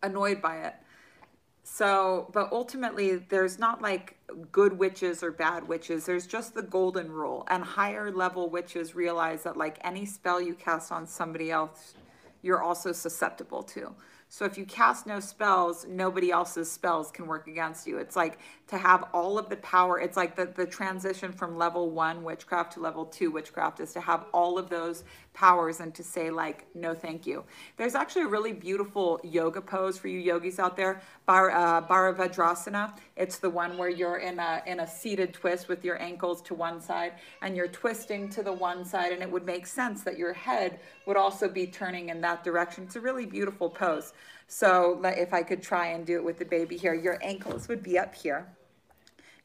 [0.02, 0.74] annoyed by it.
[1.64, 4.18] So, but ultimately, there's not like
[4.52, 6.04] good witches or bad witches.
[6.04, 7.46] There's just the golden rule.
[7.48, 11.94] And higher level witches realize that, like any spell you cast on somebody else,
[12.42, 13.94] you're also susceptible to.
[14.28, 17.98] So if you cast no spells, nobody else's spells can work against you.
[17.98, 18.38] It's like
[18.68, 19.98] to have all of the power.
[19.98, 24.00] It's like the, the transition from level one witchcraft to level two witchcraft is to
[24.00, 27.44] have all of those powers and to say like, no, thank you.
[27.78, 32.98] There's actually a really beautiful yoga pose for you yogis out there, Bar, uh, Bharavadrasana.
[33.16, 36.54] It's the one where you're in a, in a seated twist with your ankles to
[36.54, 40.18] one side and you're twisting to the one side and it would make sense that
[40.18, 42.84] your head would also be turning in that direction.
[42.84, 44.12] It's a really beautiful pose.
[44.46, 47.82] So if I could try and do it with the baby here, your ankles would
[47.82, 48.46] be up here.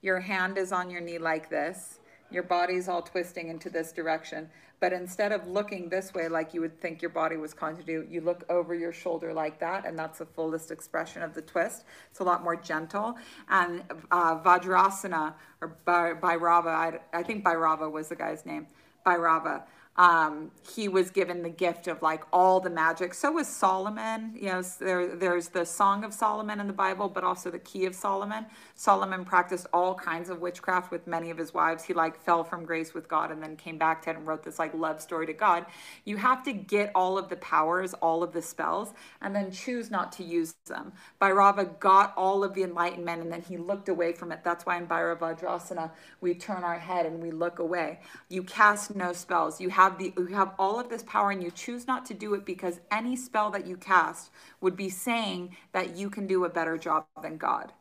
[0.03, 1.99] Your hand is on your knee like this.
[2.29, 4.49] Your body's all twisting into this direction.
[4.81, 7.83] But instead of looking this way like you would think your body was going to
[7.83, 11.41] do, you look over your shoulder like that, and that's the fullest expression of the
[11.41, 11.85] twist.
[12.11, 13.15] It's a lot more gentle.
[13.49, 18.67] And uh, Vajrasana, or Bhairava, I, I think Bhairava was the guy's name,
[19.05, 19.63] Bhairava
[19.95, 23.13] um, he was given the gift of like all the magic.
[23.13, 24.33] So was Solomon.
[24.35, 27.85] You know, there, there's the Song of Solomon in the Bible, but also the Key
[27.85, 28.45] of Solomon.
[28.83, 31.85] Solomon practiced all kinds of witchcraft with many of his wives.
[31.85, 34.43] He like fell from grace with God and then came back to it and wrote
[34.43, 35.65] this like love story to God.
[36.03, 39.89] You have to get all of the powers, all of the spells, and then choose
[39.89, 40.91] not to use them.
[41.21, 44.43] Bhairava got all of the enlightenment and then he looked away from it.
[44.43, 48.01] That's why in Bhairavadrasana we turn our head and we look away.
[48.27, 49.61] You cast no spells.
[49.61, 52.33] You have the you have all of this power and you choose not to do
[52.33, 54.29] it because any spell that you cast
[54.59, 57.71] would be saying that you can do a better job than God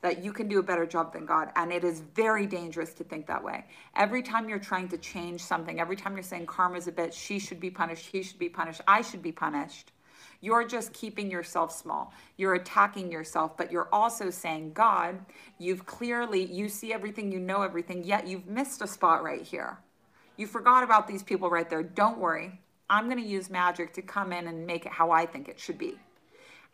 [0.00, 1.50] that you can do a better job than God.
[1.56, 3.66] And it is very dangerous to think that way.
[3.96, 7.38] Every time you're trying to change something, every time you're saying karma's a bitch, she
[7.38, 9.92] should be punished, he should be punished, I should be punished,
[10.40, 12.12] you're just keeping yourself small.
[12.36, 15.18] You're attacking yourself, but you're also saying, God,
[15.58, 19.78] you've clearly, you see everything, you know everything, yet you've missed a spot right here.
[20.36, 21.82] You forgot about these people right there.
[21.82, 22.60] Don't worry.
[22.88, 25.58] I'm going to use magic to come in and make it how I think it
[25.58, 25.98] should be.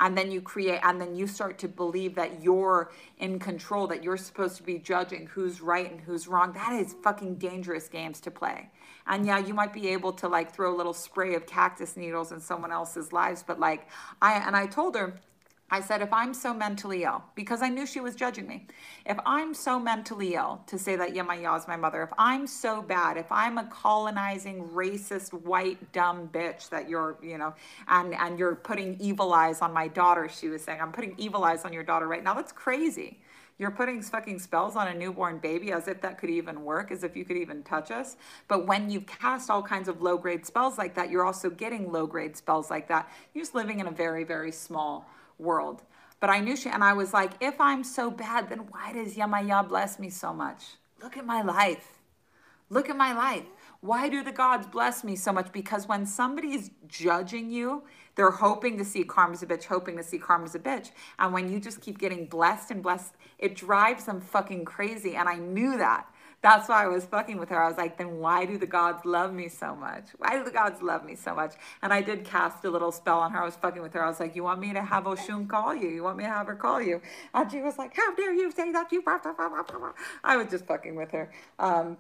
[0.01, 4.03] And then you create, and then you start to believe that you're in control, that
[4.03, 6.53] you're supposed to be judging who's right and who's wrong.
[6.53, 8.71] That is fucking dangerous games to play.
[9.07, 12.33] And yeah, you might be able to like throw a little spray of cactus needles
[12.33, 13.89] in someone else's lives, but like
[14.21, 15.21] I, and I told her,
[15.71, 18.67] I said, if I'm so mentally ill, because I knew she was judging me,
[19.07, 22.83] if I'm so mentally ill to say that Yemaya is my mother, if I'm so
[22.83, 27.55] bad, if I'm a colonizing, racist, white, dumb bitch that you're, you know,
[27.89, 31.45] and, and you're putting evil eyes on my daughter, she was saying, I'm putting evil
[31.45, 32.35] eyes on your daughter right now.
[32.35, 33.19] That's crazy.
[33.57, 37.05] You're putting fucking spells on a newborn baby as if that could even work, as
[37.05, 38.17] if you could even touch us.
[38.49, 41.91] But when you cast all kinds of low grade spells like that, you're also getting
[41.91, 43.09] low grade spells like that.
[43.33, 45.09] You're just living in a very, very small
[45.39, 45.83] world.
[46.21, 49.15] But I knew she, and I was like, if I'm so bad, then why does
[49.15, 50.63] Yemaya bless me so much?
[51.03, 51.99] Look at my life.
[52.71, 53.45] Look at my life.
[53.81, 55.53] Why do the gods bless me so much?
[55.53, 57.83] Because when somebody is judging you,
[58.15, 60.91] they're hoping to see karma's a bitch, hoping to see karma's a bitch.
[61.19, 65.17] And when you just keep getting blessed and blessed, it drives them fucking crazy.
[65.17, 66.07] And I knew that.
[66.45, 67.59] That's why I was fucking with her.
[67.59, 70.09] I was like, then why do the gods love me so much?
[70.19, 71.55] Why do the gods love me so much?
[71.81, 73.41] And I did cast a little spell on her.
[73.41, 74.05] I was fucking with her.
[74.05, 75.89] I was like, you want me to have Oshun call you?
[75.89, 77.01] You want me to have her call you?
[77.33, 78.93] And she was like, how dare you say that?
[78.93, 79.03] You
[80.23, 81.33] I was just fucking with her.
[81.59, 81.97] Um,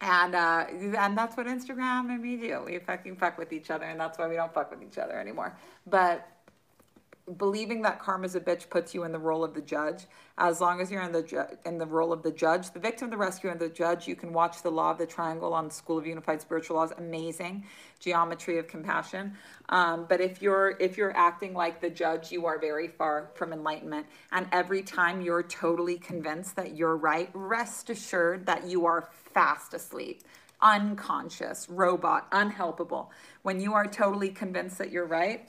[0.00, 0.64] and uh,
[0.98, 2.62] and that's what Instagram and me do.
[2.64, 5.18] We fucking fuck with each other, and that's why we don't fuck with each other
[5.18, 5.56] anymore.
[5.86, 6.26] But
[7.38, 10.06] believing that karma's a bitch puts you in the role of the judge.
[10.36, 13.08] As long as you're in the ju- in the role of the judge, the victim,
[13.08, 15.96] the rescuer, and the judge, you can watch the Law of the Triangle on School
[15.96, 16.92] of Unified Spiritual Laws.
[16.98, 17.64] Amazing
[18.00, 19.34] geometry of compassion.
[19.70, 23.52] Um, but if you're if you're acting like the judge, you are very far from
[23.52, 24.06] enlightenment.
[24.32, 29.72] And every time you're totally convinced that you're right, rest assured that you are fast
[29.72, 30.22] asleep
[30.62, 33.08] unconscious, robot, unhelpable.
[33.42, 35.46] When you are totally convinced that you're right,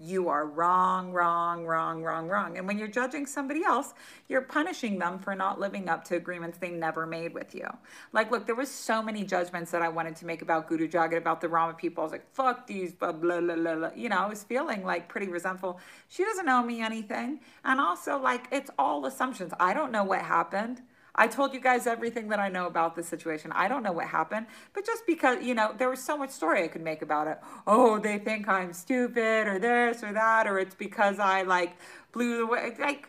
[0.00, 2.56] you are wrong, wrong, wrong, wrong, wrong.
[2.56, 3.94] And when you're judging somebody else,
[4.28, 7.66] you're punishing them for not living up to agreements they never made with you.
[8.12, 11.16] Like, look, there was so many judgments that I wanted to make about Guru Jagat,
[11.16, 12.02] about the Rama people.
[12.02, 13.90] I was like, fuck these, blah, blah, blah, blah, blah.
[13.96, 15.80] You know, I was feeling like pretty resentful.
[16.08, 17.40] She doesn't owe me anything.
[17.64, 19.52] And also, like, it's all assumptions.
[19.58, 20.82] I don't know what happened.
[21.18, 23.50] I told you guys everything that I know about the situation.
[23.52, 26.62] I don't know what happened, but just because, you know, there was so much story
[26.62, 27.38] I could make about it.
[27.66, 31.76] Oh, they think I'm stupid or this or that, or it's because I like
[32.12, 32.72] blew the way.
[32.78, 33.08] Like,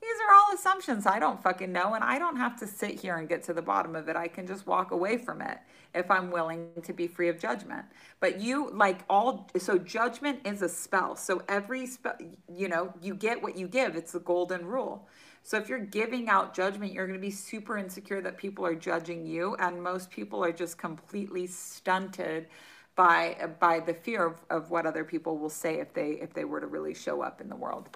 [0.00, 1.04] these are all assumptions.
[1.06, 1.92] I don't fucking know.
[1.92, 4.16] And I don't have to sit here and get to the bottom of it.
[4.16, 5.58] I can just walk away from it
[5.94, 7.84] if I'm willing to be free of judgment.
[8.20, 11.14] But you, like all, so judgment is a spell.
[11.14, 12.16] So every spell,
[12.50, 13.96] you know, you get what you give.
[13.96, 15.06] It's the golden rule.
[15.48, 18.74] So if you're giving out judgment, you're going to be super insecure that people are
[18.74, 22.48] judging you, and most people are just completely stunted
[22.96, 26.44] by by the fear of, of what other people will say if they if they
[26.44, 27.88] were to really show up in the world.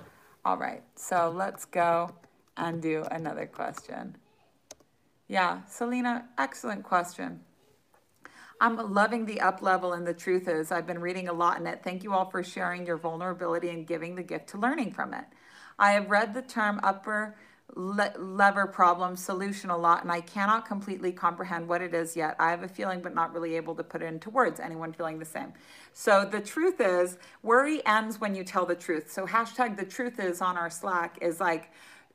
[0.46, 2.14] All right, so let's go
[2.57, 4.16] and do another question.
[5.28, 7.40] Yeah, Selena, excellent question.
[8.62, 11.66] I'm loving the up level, and the truth is, I've been reading a lot in
[11.66, 11.82] it.
[11.84, 15.26] Thank you all for sharing your vulnerability and giving the gift to learning from it.
[15.82, 17.34] I have read the term upper
[17.74, 22.36] le- lever problem solution a lot, and I cannot completely comprehend what it is yet.
[22.38, 24.60] I have a feeling, but not really able to put it into words.
[24.60, 25.52] Anyone feeling the same?
[25.92, 29.10] So the truth is, worry ends when you tell the truth.
[29.10, 31.72] So hashtag the truth is on our Slack is like,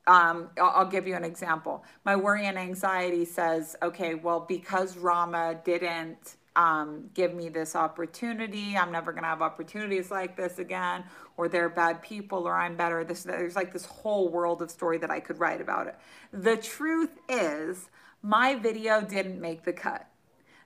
[0.07, 1.83] um, I'll, give you an example.
[2.05, 8.75] My worry and anxiety says, okay, well, because Rama didn't um, give me this opportunity.
[8.75, 11.03] I'm never going to have opportunities like this again,
[11.37, 13.03] or they're bad people, or I'm better.
[13.03, 15.95] This, there's like this whole world of story that I could write about it.
[16.33, 17.89] The truth is,
[18.21, 20.07] my video didn't make the cut.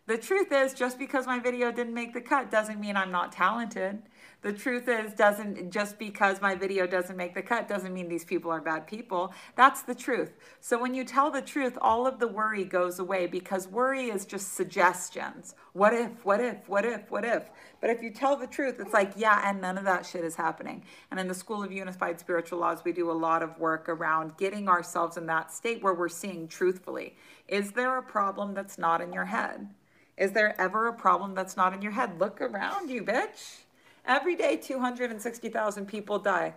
[0.07, 3.31] The truth is, just because my video didn't make the cut doesn't mean I'm not
[3.31, 4.01] talented.
[4.41, 8.25] The truth is, doesn't just because my video doesn't make the cut doesn't mean these
[8.25, 9.33] people are bad people.
[9.55, 10.33] That's the truth.
[10.59, 14.25] So when you tell the truth, all of the worry goes away because worry is
[14.25, 15.53] just suggestions.
[15.73, 17.43] What if, what if, what if, what if?
[17.81, 20.35] But if you tell the truth, it's like, yeah, and none of that shit is
[20.35, 20.83] happening.
[21.09, 24.37] And in the School of Unified Spiritual Laws, we do a lot of work around
[24.37, 27.15] getting ourselves in that state where we're seeing truthfully.
[27.47, 29.67] Is there a problem that's not in your head?
[30.15, 32.19] Is there ever a problem that's not in your head?
[32.19, 33.61] Look around you, bitch.
[34.05, 36.53] Every day, 260,000 people die.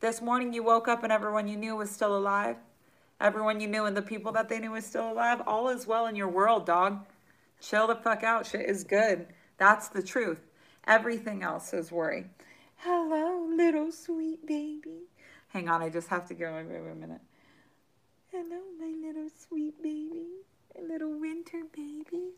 [0.00, 2.56] This morning, you woke up and everyone you knew was still alive.
[3.20, 5.40] Everyone you knew and the people that they knew was still alive.
[5.46, 7.06] All is well in your world, dog.
[7.60, 8.44] Chill the fuck out.
[8.44, 9.28] Shit is good.
[9.56, 10.40] That's the truth.
[10.86, 12.26] Everything else is worry.
[12.76, 15.08] Hello, little sweet baby.
[15.48, 17.20] Hang on, I just have to go my a minute.
[18.30, 20.26] Hello, my little sweet baby.
[20.78, 22.32] A little winter baby.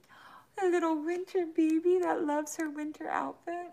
[0.63, 3.73] A little winter baby that loves her winter outfit.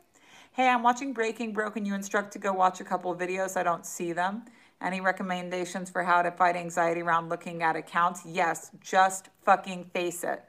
[0.53, 1.85] Hey, I'm watching Breaking Broken.
[1.85, 3.55] You instruct to go watch a couple of videos.
[3.57, 4.43] I don't see them.
[4.81, 8.21] Any recommendations for how to fight anxiety around looking at accounts?
[8.25, 10.43] Yes, just fucking face it.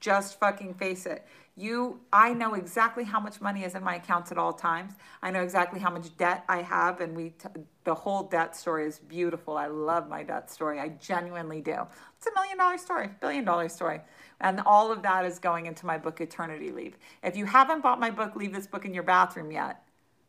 [0.00, 1.26] Just fucking face it.
[1.58, 4.92] You, I know exactly how much money is in my accounts at all times.
[5.22, 7.48] I know exactly how much debt I have, and we, t-
[7.84, 9.56] the whole debt story is beautiful.
[9.56, 10.78] I love my debt story.
[10.78, 11.86] I genuinely do.
[12.18, 14.02] It's a million dollar story, billion dollar story.
[14.42, 16.98] And all of that is going into my book, Eternity Leave.
[17.22, 19.82] If you haven't bought my book, Leave This Book in Your Bathroom yet,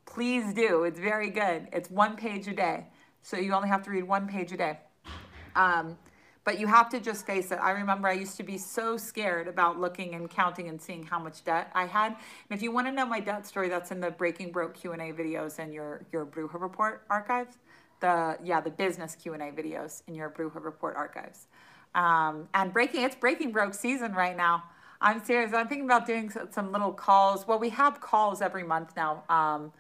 [0.06, 0.86] please do.
[0.86, 1.68] It's very good.
[1.74, 2.88] It's one page a day.
[3.22, 4.80] So you only have to read one page a day.
[5.58, 5.98] Um,
[6.48, 7.60] but you have to just face it.
[7.62, 11.20] I remember I used to be so scared about looking and counting and seeing how
[11.20, 12.14] much debt I had.
[12.14, 15.12] And if you want to know my debt story, that's in the Breaking Broke Q&A
[15.12, 17.58] videos in your, your Bruja Report archives.
[18.00, 21.48] The, yeah, the business Q&A videos in your Bruja Report archives.
[21.96, 24.64] Um, and breaking, it's breaking broke season right now.
[25.02, 25.54] I'm serious.
[25.54, 27.46] I'm thinking about doing some little calls.
[27.46, 29.26] Well, we have calls every month now.
[29.28, 29.74] Um,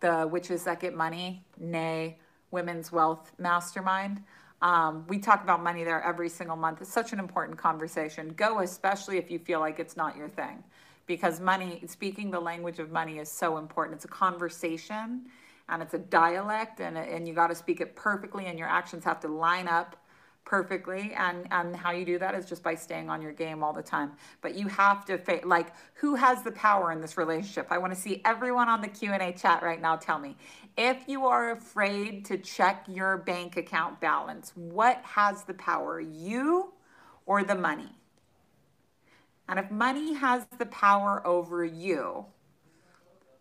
[0.00, 2.16] the Witches That Get Money, nay,
[2.50, 4.22] Women's Wealth Mastermind.
[4.64, 6.80] Um, we talk about money there every single month.
[6.80, 8.30] It's such an important conversation.
[8.30, 10.64] Go, especially if you feel like it's not your thing,
[11.06, 13.96] because money, speaking the language of money, is so important.
[13.96, 15.26] It's a conversation
[15.68, 19.04] and it's a dialect, and, and you got to speak it perfectly, and your actions
[19.04, 19.96] have to line up
[20.44, 23.72] perfectly and and how you do that is just by staying on your game all
[23.72, 24.12] the time.
[24.40, 27.68] But you have to fa- like who has the power in this relationship?
[27.70, 30.36] I want to see everyone on the q&a chat right now tell me.
[30.76, 36.72] If you are afraid to check your bank account balance what has the power you
[37.26, 37.90] or the money?
[39.48, 42.26] And if money has the power over you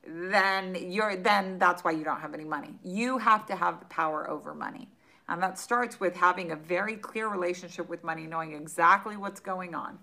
[0.06, 2.76] then you're then that's why you don't have any money.
[2.84, 4.89] You have to have the power over money
[5.34, 9.73] and that starts with having a very clear relationship with money, knowing exactly what's going
[9.73, 9.97] on,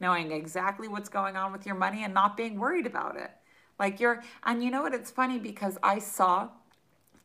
[0.00, 3.30] knowing exactly what's going on with your money and not being worried about it.
[3.78, 4.94] Like you're, and you know what?
[4.94, 6.48] It's funny because I saw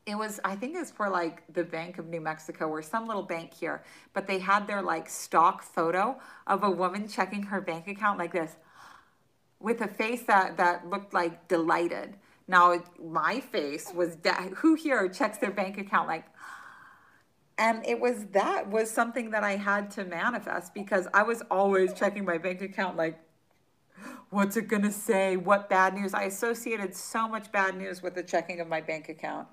[0.05, 3.07] it was, I think it was for like the Bank of New Mexico or some
[3.07, 3.81] little bank here,
[4.13, 6.17] but they had their like stock photo
[6.47, 8.57] of a woman checking her bank account like this
[9.61, 12.15] with a face that, that looked like delighted.
[12.47, 16.25] Now, my face was, de- who here checks their bank account like,
[17.57, 21.93] and it was that was something that I had to manifest because I was always
[21.93, 23.19] checking my bank account like
[24.29, 25.37] what's it going to say?
[25.37, 26.13] What bad news?
[26.13, 29.47] I associated so much bad news with the checking of my bank account.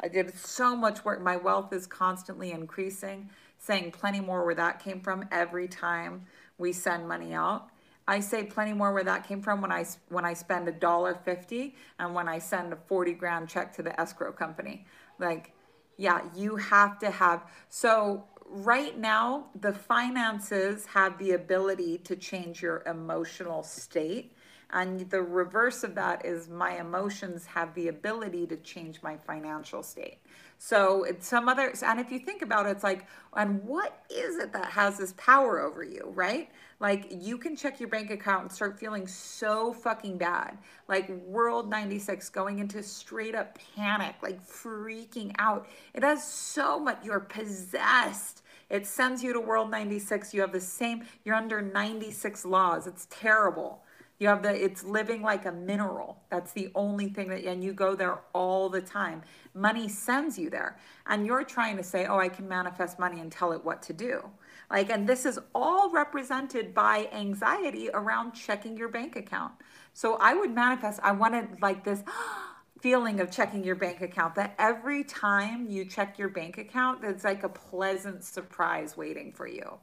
[0.00, 1.20] I did so much work.
[1.20, 6.26] My wealth is constantly increasing saying plenty more where that came from every time
[6.58, 7.68] we send money out.
[8.06, 11.14] I say plenty more where that came from when I when I spend a dollar
[11.14, 14.84] 50 and when I send a 40 grand check to the escrow company.
[15.18, 15.53] Like
[15.96, 17.44] yeah, you have to have.
[17.68, 24.36] So, right now, the finances have the ability to change your emotional state.
[24.70, 29.82] And the reverse of that is my emotions have the ability to change my financial
[29.82, 30.18] state.
[30.66, 34.38] So it's some other, and if you think about it, it's like, and what is
[34.38, 36.48] it that has this power over you, right?
[36.80, 40.56] Like you can check your bank account and start feeling so fucking bad.
[40.88, 45.68] Like World 96 going into straight up panic, like freaking out.
[45.92, 48.40] It has so much, you're possessed.
[48.70, 50.32] It sends you to World 96.
[50.32, 52.86] You have the same, you're under 96 laws.
[52.86, 53.82] It's terrible.
[54.18, 56.22] You have the, it's living like a mineral.
[56.30, 59.22] That's the only thing that, and you go there all the time.
[59.54, 60.78] Money sends you there.
[61.06, 63.92] And you're trying to say, oh, I can manifest money and tell it what to
[63.92, 64.22] do.
[64.70, 69.52] Like, and this is all represented by anxiety around checking your bank account.
[69.92, 72.02] So I would manifest, I wanted like this
[72.80, 77.24] feeling of checking your bank account that every time you check your bank account, there's
[77.24, 79.78] like a pleasant surprise waiting for you.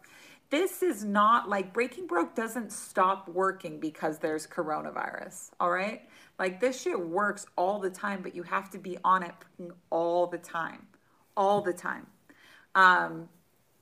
[0.52, 5.52] This is not like Breaking Broke doesn't stop working because there's coronavirus.
[5.62, 6.02] All right.
[6.38, 9.34] Like this shit works all the time, but you have to be on it
[9.90, 10.88] all the time.
[11.38, 12.06] All the time.
[12.76, 13.30] Um,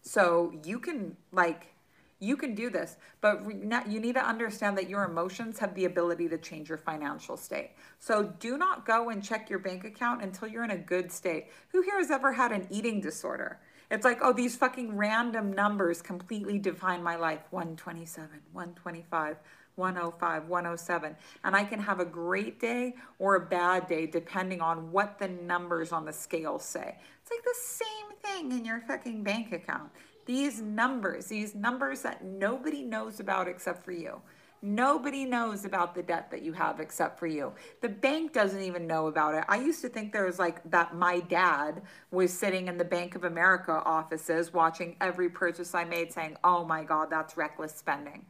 [0.03, 1.74] so you can like
[2.20, 6.28] you can do this, but you need to understand that your emotions have the ability
[6.30, 7.72] to change your financial state.
[7.97, 11.47] So do not go and check your bank account until you're in a good state.
[11.70, 13.59] Who here has ever had an eating disorder?
[13.92, 19.38] It's like, oh, these fucking random numbers completely define my life 127, 125,
[19.76, 21.16] 105, 107.
[21.44, 25.28] And I can have a great day or a bad day depending on what the
[25.28, 26.98] numbers on the scale say.
[27.22, 29.90] It's like the same thing in your fucking bank account.
[30.26, 34.22] These numbers, these numbers that nobody knows about except for you.
[34.62, 37.53] Nobody knows about the debt that you have except for you.
[37.82, 39.45] The bank doesn't even know about it.
[39.47, 41.82] I used to think there was like that my dad
[42.12, 46.66] was sitting in the Bank of America offices watching every purchase I made saying, oh
[46.66, 48.26] my God, that's reckless spending.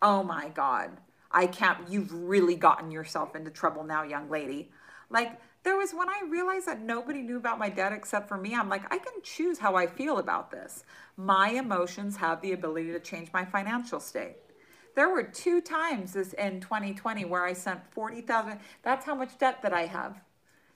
[0.00, 0.90] Oh my God,
[1.32, 4.70] I can't, you've really gotten yourself into trouble now, young lady.
[5.10, 8.54] Like, there was when I realized that nobody knew about my debt except for me.
[8.54, 10.84] I'm like, I can choose how I feel about this.
[11.16, 14.36] My emotions have the ability to change my financial state.
[14.94, 18.58] There were two times this in 2020 where I sent 40,000.
[18.82, 20.20] That's how much debt that I have.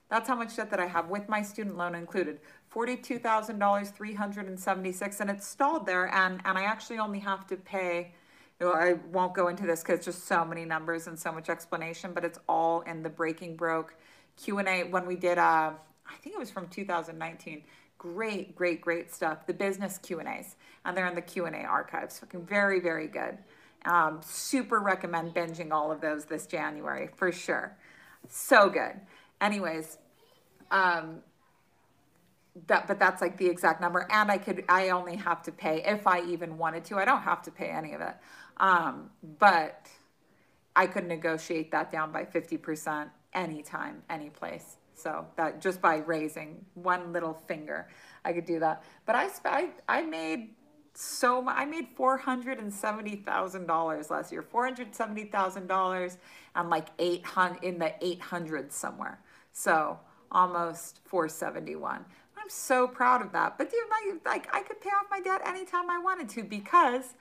[0.09, 2.39] That's how much debt that I have with my student loan included.
[2.73, 8.13] $42,000, 376 and it's stalled there and and I actually only have to pay
[8.59, 11.31] you know, I won't go into this because it's just so many numbers and so
[11.31, 13.93] much explanation, but it's all in the Breaking Broke
[14.35, 15.71] Q&A when we did, uh,
[16.05, 17.63] I think it was from 2019.
[17.97, 19.45] Great, great, great stuff.
[19.45, 20.55] The business Q&As,
[20.85, 22.19] and they're in the Q&A archives.
[22.19, 23.37] Fucking very, very good.
[23.85, 27.77] Um, super recommend binging all of those this January for sure.
[28.27, 28.99] So good.
[29.39, 29.97] Anyways,
[30.71, 31.21] um,
[32.67, 35.83] that but that's like the exact number and i could i only have to pay
[35.85, 38.15] if i even wanted to i don't have to pay any of it
[38.59, 39.87] um, but
[40.75, 44.77] i could negotiate that down by 50% anytime, any place.
[44.95, 47.87] So that just by raising one little finger,
[48.25, 48.83] I could do that.
[49.05, 50.49] But I I, I made
[50.99, 54.41] so I made four hundred and seventy thousand dollars last year.
[54.41, 56.17] Four hundred seventy thousand dollars
[56.55, 59.19] and like eight hundred in the eight hundreds somewhere.
[59.53, 59.99] So
[60.31, 62.03] almost four seventy one.
[62.35, 63.57] I'm I'm so proud of that.
[63.57, 67.13] But dude, like, like I could pay off my debt anytime I wanted to because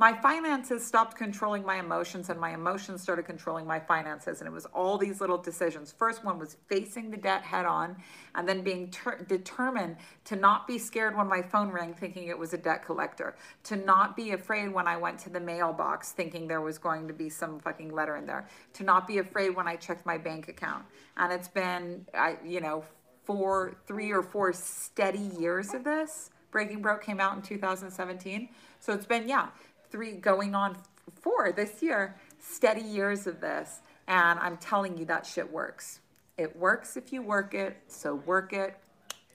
[0.00, 4.50] my finances stopped controlling my emotions and my emotions started controlling my finances and it
[4.50, 5.92] was all these little decisions.
[5.92, 7.94] First one was facing the debt head on
[8.34, 12.38] and then being ter- determined to not be scared when my phone rang thinking it
[12.38, 16.48] was a debt collector to not be afraid when i went to the mailbox thinking
[16.48, 19.68] there was going to be some fucking letter in there to not be afraid when
[19.68, 20.82] i checked my bank account.
[21.18, 22.84] And it's been I, you know
[23.24, 26.30] four three or four steady years of this.
[26.50, 28.48] Breaking broke came out in 2017
[28.80, 29.48] so it's been yeah
[29.90, 30.76] three going on
[31.20, 33.80] four this year, steady years of this.
[34.08, 36.00] And I'm telling you, that shit works.
[36.36, 37.76] It works if you work it.
[37.86, 38.76] So work it.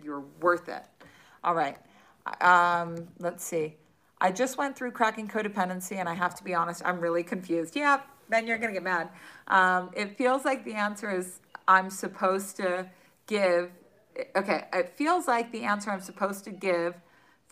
[0.04, 0.84] You're worth it.
[1.44, 1.78] All right.
[2.42, 3.76] Um, let's see.
[4.20, 7.76] I just went through cracking codependency, and I have to be honest, I'm really confused.
[7.76, 9.10] Yeah, then you're going to get mad.
[9.48, 12.90] Um, it feels like the answer is I'm supposed to
[13.28, 13.72] give.
[14.36, 16.96] Okay, it feels like the answer I'm supposed to give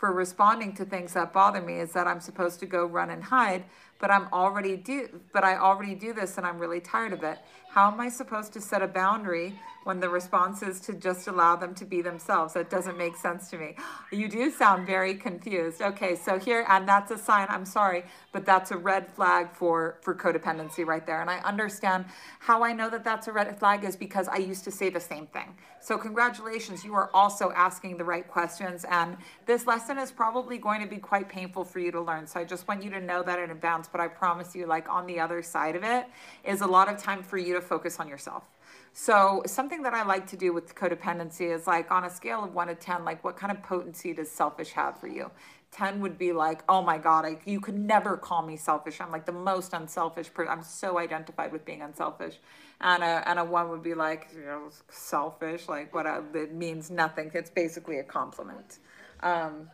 [0.03, 3.23] for responding to things that bother me is that I'm supposed to go run and
[3.23, 3.63] hide,
[4.03, 7.37] but I'm already do but I already do this and I'm really tired of it.
[7.69, 11.55] How am I supposed to set a boundary when the response is to just allow
[11.55, 12.53] them to be themselves?
[12.53, 13.75] That doesn't make sense to me.
[14.11, 15.81] You do sound very confused.
[15.81, 19.97] Okay, so here and that's a sign, I'm sorry, but that's a red flag for
[20.01, 21.21] for codependency right there.
[21.21, 22.05] And I understand
[22.39, 24.99] how I know that that's a red flag is because I used to say the
[24.99, 25.55] same thing.
[25.79, 30.81] So congratulations, you are also asking the right questions and this lesson is probably going
[30.81, 32.27] to be quite painful for you to learn.
[32.27, 34.89] So I just want you to know that in advance, but I promise you like
[34.89, 36.07] on the other side of it
[36.43, 38.43] is a lot of time for you to focus on yourself.
[38.91, 42.53] So something that I like to do with codependency is like on a scale of
[42.53, 45.31] one to 10, like what kind of potency does selfish have for you?
[45.71, 49.01] 10 would be like, oh my God, I, you could never call me selfish.
[49.01, 50.51] I'm like the most unselfish person.
[50.51, 52.35] I'm so identified with being unselfish.
[52.81, 56.53] And a, and a one would be like, you know, selfish, like what a, it
[56.53, 57.31] means nothing.
[57.33, 58.77] It's basically a compliment.
[59.21, 59.69] Um,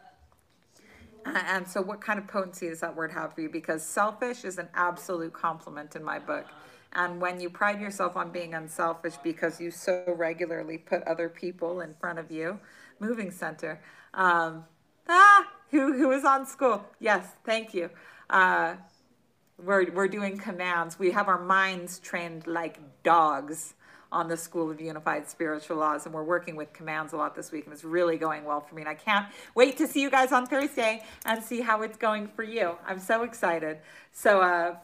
[1.26, 3.50] and so what kind of potency does that word have for you?
[3.50, 6.46] Because selfish is an absolute compliment in my book.
[6.94, 11.82] And when you pride yourself on being unselfish because you so regularly put other people
[11.82, 12.60] in front of you,
[13.00, 13.80] moving center.
[14.14, 14.66] Um,
[15.08, 16.84] ah, who, who is on school?
[17.00, 17.90] Yes, thank you.
[18.30, 18.76] Uh,
[19.64, 20.98] we're, we're doing commands.
[20.98, 23.76] We have our minds trained like dogs
[24.12, 27.52] on the School of Unified Spiritual Laws, and we're working with commands a lot this
[27.52, 28.82] week, and it's really going well for me.
[28.82, 32.28] And I can't wait to see you guys on Thursday and see how it's going
[32.28, 32.76] for you.
[32.86, 33.78] I'm so excited.
[34.12, 34.76] So, uh,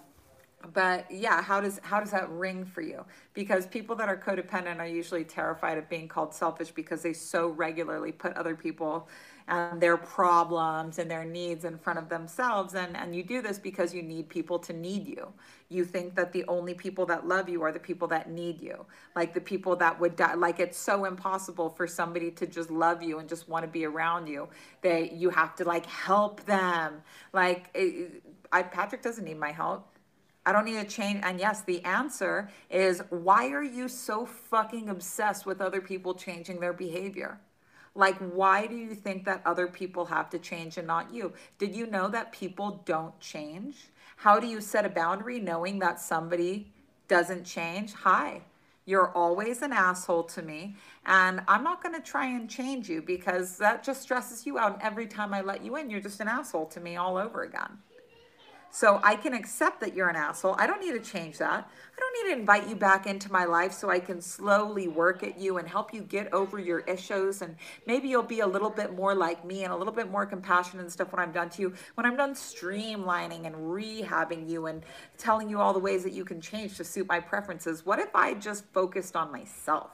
[0.73, 4.79] but yeah how does how does that ring for you because people that are codependent
[4.79, 9.07] are usually terrified of being called selfish because they so regularly put other people
[9.47, 12.75] and their problems and their needs in front of themselves.
[12.75, 15.33] And and you do this because you need people to need you.
[15.69, 18.85] You think that the only people that love you are the people that need you
[19.15, 20.33] like the people that would die.
[20.33, 23.85] Like it's so impossible for somebody to just love you and just want to be
[23.85, 24.47] around you
[24.81, 27.01] that you have to like help them.
[27.33, 29.87] Like it, I, patrick doesn't need my help.
[30.45, 31.21] I don't need to change.
[31.23, 36.59] And yes, the answer is why are you so fucking obsessed with other people changing
[36.59, 37.39] their behavior?
[37.95, 41.33] Like, why do you think that other people have to change and not you?
[41.57, 43.87] Did you know that people don't change?
[44.17, 46.67] How do you set a boundary knowing that somebody
[47.07, 47.93] doesn't change?
[47.93, 48.41] Hi,
[48.85, 50.75] you're always an asshole to me,
[51.05, 54.73] and I'm not going to try and change you because that just stresses you out.
[54.73, 57.43] And every time I let you in, you're just an asshole to me all over
[57.43, 57.79] again.
[58.75, 60.57] So I can accept that you're an asshole.
[60.59, 61.65] I don't need to change that.
[61.65, 65.23] I don't need to invite you back into my life so I can slowly work
[65.23, 67.41] at you and help you get over your issues.
[67.41, 67.55] And
[67.87, 70.83] maybe you'll be a little bit more like me and a little bit more compassionate
[70.83, 71.73] and stuff when I'm done to you.
[71.93, 74.83] When I'm done streamlining and rehabbing you and
[75.17, 78.13] telling you all the ways that you can change to suit my preferences, what if
[78.13, 79.91] I just focused on myself?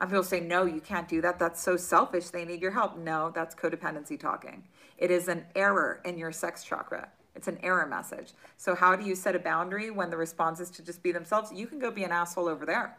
[0.00, 1.38] And people say, no, you can't do that.
[1.38, 2.30] That's so selfish.
[2.30, 2.98] They need your help.
[2.98, 4.64] No, that's codependency talking.
[4.98, 7.10] It is an error in your sex chakra.
[7.34, 8.32] It's an error message.
[8.56, 11.52] So how do you set a boundary when the response is to just be themselves?
[11.52, 12.96] You can go be an asshole over there.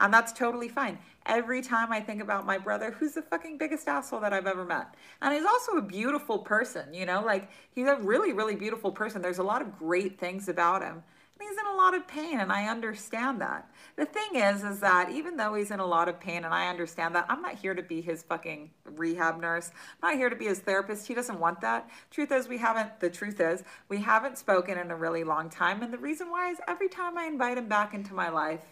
[0.00, 0.98] And that's totally fine.
[1.26, 4.64] Every time I think about my brother, who's the fucking biggest asshole that I've ever
[4.64, 4.94] met.
[5.20, 9.20] And he's also a beautiful person, you know, like he's a really, really beautiful person.
[9.20, 11.02] There's a lot of great things about him
[11.40, 13.70] he's in a lot of pain and I understand that.
[13.96, 16.68] The thing is, is that even though he's in a lot of pain and I
[16.68, 19.70] understand that, I'm not here to be his fucking rehab nurse.
[20.02, 21.06] I'm not here to be his therapist.
[21.06, 21.88] He doesn't want that.
[22.10, 25.82] Truth is, we haven't, the truth is, we haven't spoken in a really long time.
[25.82, 28.62] And the reason why is every time I invite him back into my life,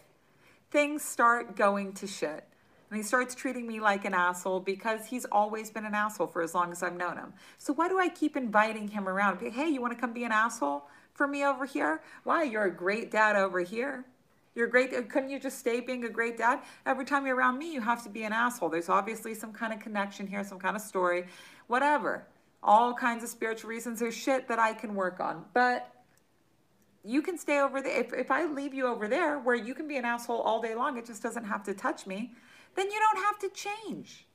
[0.71, 2.45] things start going to shit.
[2.91, 6.41] And he starts treating me like an asshole because he's always been an asshole for
[6.41, 7.33] as long as I've known him.
[7.59, 9.41] So why do I keep inviting him around?
[9.41, 10.85] Hey, you want to come be an asshole?
[11.17, 12.03] For me over here?
[12.25, 14.05] Why, you're a great dad over here.
[14.55, 14.91] You're great.
[15.11, 16.61] Couldn't you just stay being a great dad?
[16.87, 18.71] Every time you're around me, you have to be an asshole.
[18.71, 21.27] There's obviously some kind of connection here, some kind of story,
[21.67, 22.27] whatever.
[22.63, 24.01] All kinds of spiritual reasons.
[24.01, 25.45] There's shit that I can work on.
[25.53, 25.93] But
[27.05, 28.01] you can stay over there.
[28.01, 30.75] If, if I leave you over there where you can be an asshole all day
[30.75, 32.33] long, it just doesn't have to touch me,
[32.75, 34.27] then you don't have to change.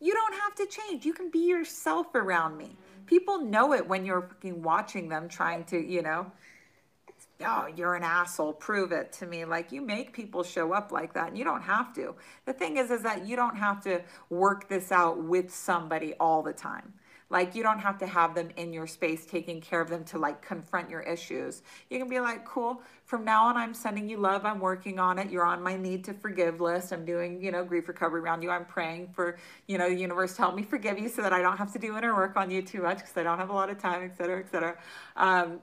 [0.00, 1.04] You don't have to change.
[1.04, 2.76] You can be yourself around me.
[3.06, 6.30] People know it when you're fucking watching them trying to, you know,
[7.44, 9.44] oh, you're an asshole, prove it to me.
[9.44, 12.14] Like you make people show up like that and you don't have to.
[12.46, 16.42] The thing is, is that you don't have to work this out with somebody all
[16.42, 16.94] the time.
[17.34, 20.18] Like you don't have to have them in your space taking care of them to
[20.18, 21.62] like confront your issues.
[21.90, 24.44] You can be like, cool, from now on I'm sending you love.
[24.44, 25.32] I'm working on it.
[25.32, 26.92] You're on my need to forgive list.
[26.92, 28.50] I'm doing, you know, grief recovery around you.
[28.50, 31.42] I'm praying for, you know, the universe to help me forgive you so that I
[31.42, 33.52] don't have to do inner work on you too much because I don't have a
[33.52, 34.78] lot of time, et cetera, et cetera.
[35.16, 35.58] Um,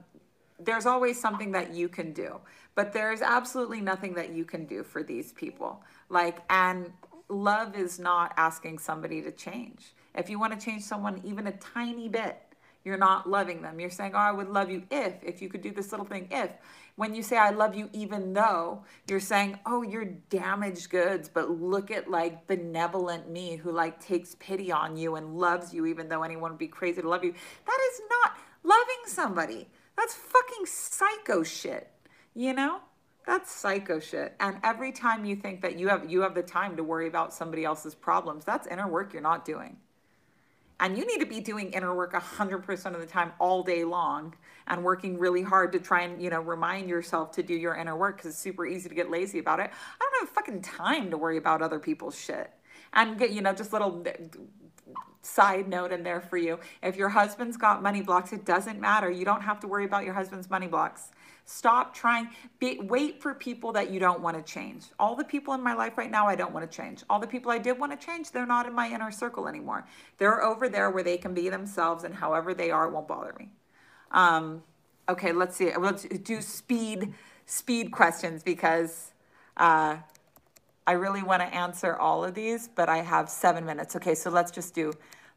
[0.60, 2.38] there's always something that you can do,
[2.74, 5.82] but there's absolutely nothing that you can do for these people.
[6.10, 6.92] Like, and
[7.30, 9.94] love is not asking somebody to change.
[10.14, 12.38] If you want to change someone even a tiny bit,
[12.84, 13.78] you're not loving them.
[13.80, 16.28] You're saying, Oh, I would love you if, if you could do this little thing,
[16.30, 16.50] if.
[16.96, 21.50] When you say, I love you even though, you're saying, Oh, you're damaged goods, but
[21.50, 26.08] look at like benevolent me who like takes pity on you and loves you even
[26.08, 27.32] though anyone would be crazy to love you.
[27.66, 29.68] That is not loving somebody.
[29.96, 31.90] That's fucking psycho shit,
[32.34, 32.80] you know?
[33.26, 34.34] That's psycho shit.
[34.40, 37.32] And every time you think that you have you have the time to worry about
[37.32, 39.76] somebody else's problems, that's inner work you're not doing.
[40.82, 44.34] And you need to be doing inner work 100% of the time all day long
[44.66, 47.96] and working really hard to try and, you know, remind yourself to do your inner
[47.96, 49.70] work because it's super easy to get lazy about it.
[49.70, 52.50] I don't have fucking time to worry about other people's shit.
[52.92, 54.10] And get, you know, just little uh,
[55.22, 56.58] side note in there for you.
[56.82, 59.08] If your husband's got money blocks, it doesn't matter.
[59.08, 61.12] You don't have to worry about your husband's money blocks.
[61.44, 62.28] Stop trying,
[62.58, 64.84] be, wait for people that you don't want to change.
[64.98, 67.02] All the people in my life right now, I don't want to change.
[67.10, 69.86] All the people I did want to change, they're not in my inner circle anymore.
[70.18, 73.34] They're over there where they can be themselves and however they are, it won't bother
[73.38, 73.50] me.
[74.12, 74.62] Um,
[75.08, 75.76] okay, let's see.
[75.76, 77.12] Let's do speed,
[77.46, 79.12] speed questions because
[79.56, 79.96] uh,
[80.86, 83.96] I really want to answer all of these, but I have seven minutes.
[83.96, 84.92] Okay, so let's just do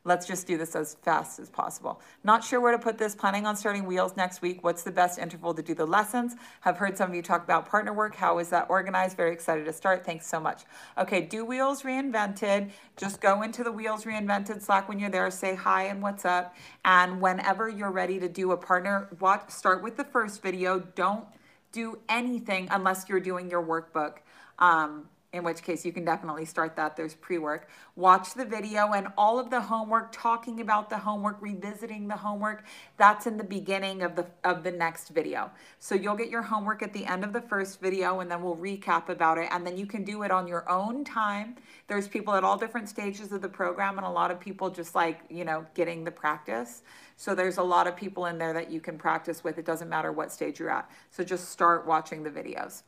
[0.07, 1.99] Let's just do this as fast as possible.
[2.23, 3.15] Not sure where to put this.
[3.15, 4.63] Planning on starting wheels next week.
[4.63, 6.35] What's the best interval to do the lessons?
[6.61, 8.15] Have heard some of you talk about partner work.
[8.15, 9.17] How is that organized?
[9.17, 10.05] Very excited to start.
[10.05, 10.61] Thanks so much.
[10.95, 12.69] Okay, do Wheels Reinvented.
[12.97, 15.29] Just go into the Wheels Reinvented Slack when you're there.
[15.31, 16.55] Say hi and what's up.
[16.85, 20.79] And whenever you're ready to do a partner, what start with the first video.
[20.79, 21.25] Don't
[21.71, 24.17] do anything unless you're doing your workbook.
[24.59, 26.95] Um, in which case you can definitely start that.
[26.95, 27.69] There's pre-work.
[27.95, 32.63] Watch the video and all of the homework, talking about the homework, revisiting the homework,
[32.97, 35.51] that's in the beginning of the of the next video.
[35.79, 38.55] So you'll get your homework at the end of the first video and then we'll
[38.55, 41.55] recap about it and then you can do it on your own time.
[41.87, 44.95] There's people at all different stages of the program and a lot of people just
[44.95, 46.81] like, you know, getting the practice.
[47.17, 49.57] So there's a lot of people in there that you can practice with.
[49.57, 50.89] It doesn't matter what stage you're at.
[51.11, 52.83] So just start watching the videos.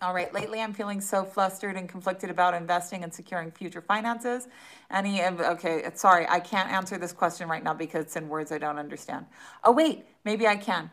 [0.00, 4.46] All right, lately I'm feeling so flustered and conflicted about investing and securing future finances.
[4.92, 8.58] Any, okay, sorry, I can't answer this question right now because it's in words I
[8.58, 9.26] don't understand.
[9.64, 10.92] Oh, wait, maybe I can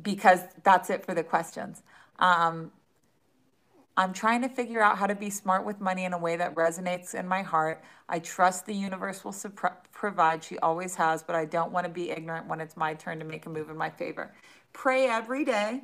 [0.00, 1.82] because that's it for the questions.
[2.20, 2.70] Um,
[3.96, 6.54] I'm trying to figure out how to be smart with money in a way that
[6.54, 7.82] resonates in my heart.
[8.08, 9.34] I trust the universe will
[9.90, 10.44] provide.
[10.44, 13.24] She always has, but I don't want to be ignorant when it's my turn to
[13.24, 14.32] make a move in my favor.
[14.72, 15.82] Pray every day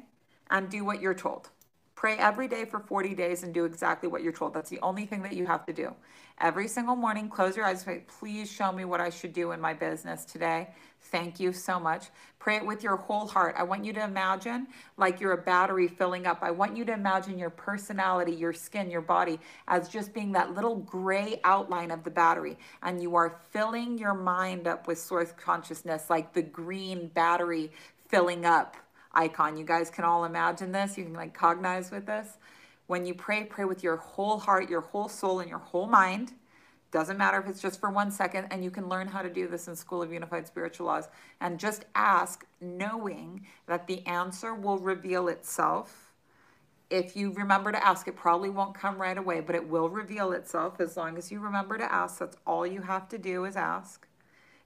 [0.50, 1.50] and do what you're told.
[1.94, 4.52] Pray every day for 40 days and do exactly what you're told.
[4.52, 5.94] That's the only thing that you have to do.
[6.40, 7.82] Every single morning, close your eyes.
[7.82, 10.70] Say, please show me what I should do in my business today.
[11.00, 12.06] Thank you so much.
[12.40, 13.54] Pray it with your whole heart.
[13.56, 14.66] I want you to imagine
[14.96, 16.38] like you're a battery filling up.
[16.42, 19.38] I want you to imagine your personality, your skin, your body
[19.68, 22.58] as just being that little gray outline of the battery.
[22.82, 27.70] And you are filling your mind up with source consciousness, like the green battery
[28.08, 28.76] filling up
[29.14, 29.56] icon.
[29.56, 30.98] You guys can all imagine this.
[30.98, 32.38] You can like cognize with this.
[32.86, 36.32] When you pray, pray with your whole heart, your whole soul, and your whole mind.
[36.90, 39.48] Doesn't matter if it's just for one second, and you can learn how to do
[39.48, 41.08] this in School of Unified Spiritual Laws.
[41.40, 46.12] And just ask, knowing that the answer will reveal itself.
[46.90, 50.30] If you remember to ask, it probably won't come right away, but it will reveal
[50.32, 52.18] itself as long as you remember to ask.
[52.18, 54.06] That's all you have to do is ask.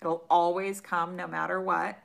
[0.02, 1.98] It'll always come no matter what.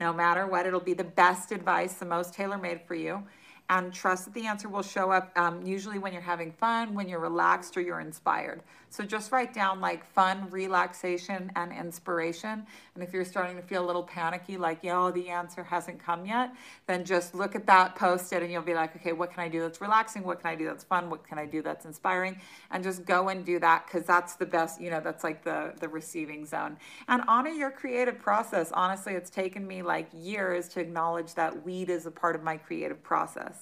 [0.00, 3.22] No matter what, it'll be the best advice, the most tailor made for you.
[3.70, 7.08] And trust that the answer will show up um, usually when you're having fun, when
[7.08, 8.62] you're relaxed, or you're inspired.
[8.92, 12.66] So just write down like fun, relaxation, and inspiration.
[12.96, 16.26] And if you're starting to feel a little panicky, like, yo, the answer hasn't come
[16.26, 16.52] yet,
[16.88, 19.48] then just look at that, post it, and you'll be like, okay, what can I
[19.48, 20.24] do that's relaxing?
[20.24, 21.08] What can I do that's fun?
[21.08, 22.40] What can I do that's inspiring?
[22.72, 25.72] And just go and do that because that's the best, you know, that's like the,
[25.78, 26.76] the receiving zone.
[27.06, 28.72] And honor your creative process.
[28.72, 32.56] Honestly, it's taken me like years to acknowledge that weed is a part of my
[32.56, 33.59] creative process.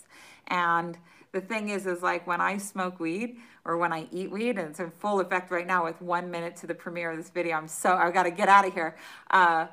[0.49, 0.97] And
[1.33, 4.71] the thing is, is like when I smoke weed or when I eat weed, and
[4.71, 7.57] it's in full effect right now with one minute to the premiere of this video.
[7.57, 8.97] I'm so, I've gotta get out of here.
[9.31, 9.67] Uh,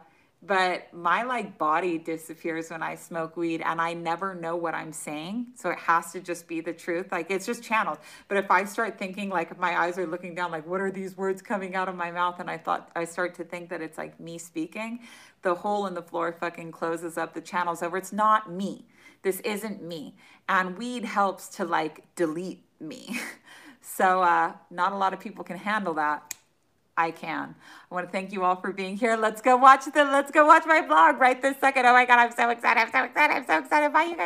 [0.45, 4.91] but my like body disappears when I smoke weed and I never know what I'm
[4.91, 5.47] saying.
[5.55, 7.11] So it has to just be the truth.
[7.11, 7.97] Like it's just channeled.
[8.27, 10.91] But if I start thinking like if my eyes are looking down, like what are
[10.91, 12.39] these words coming out of my mouth?
[12.39, 14.99] And I thought I start to think that it's like me speaking,
[15.41, 17.97] the hole in the floor fucking closes up, the channel's over.
[17.97, 18.85] It's not me.
[19.25, 20.13] This isn't me.
[20.47, 23.19] And weed helps to like delete me.
[23.81, 26.35] so uh, not a lot of people can handle that.
[26.95, 27.55] I can.
[27.89, 29.17] I want to thank you all for being here.
[29.17, 31.87] Let's go watch the let's go watch my vlog right this second.
[31.87, 32.79] Oh my god, I'm so excited.
[32.79, 33.33] I'm so excited.
[33.33, 33.91] I'm so excited.
[33.91, 34.23] Bye you guys.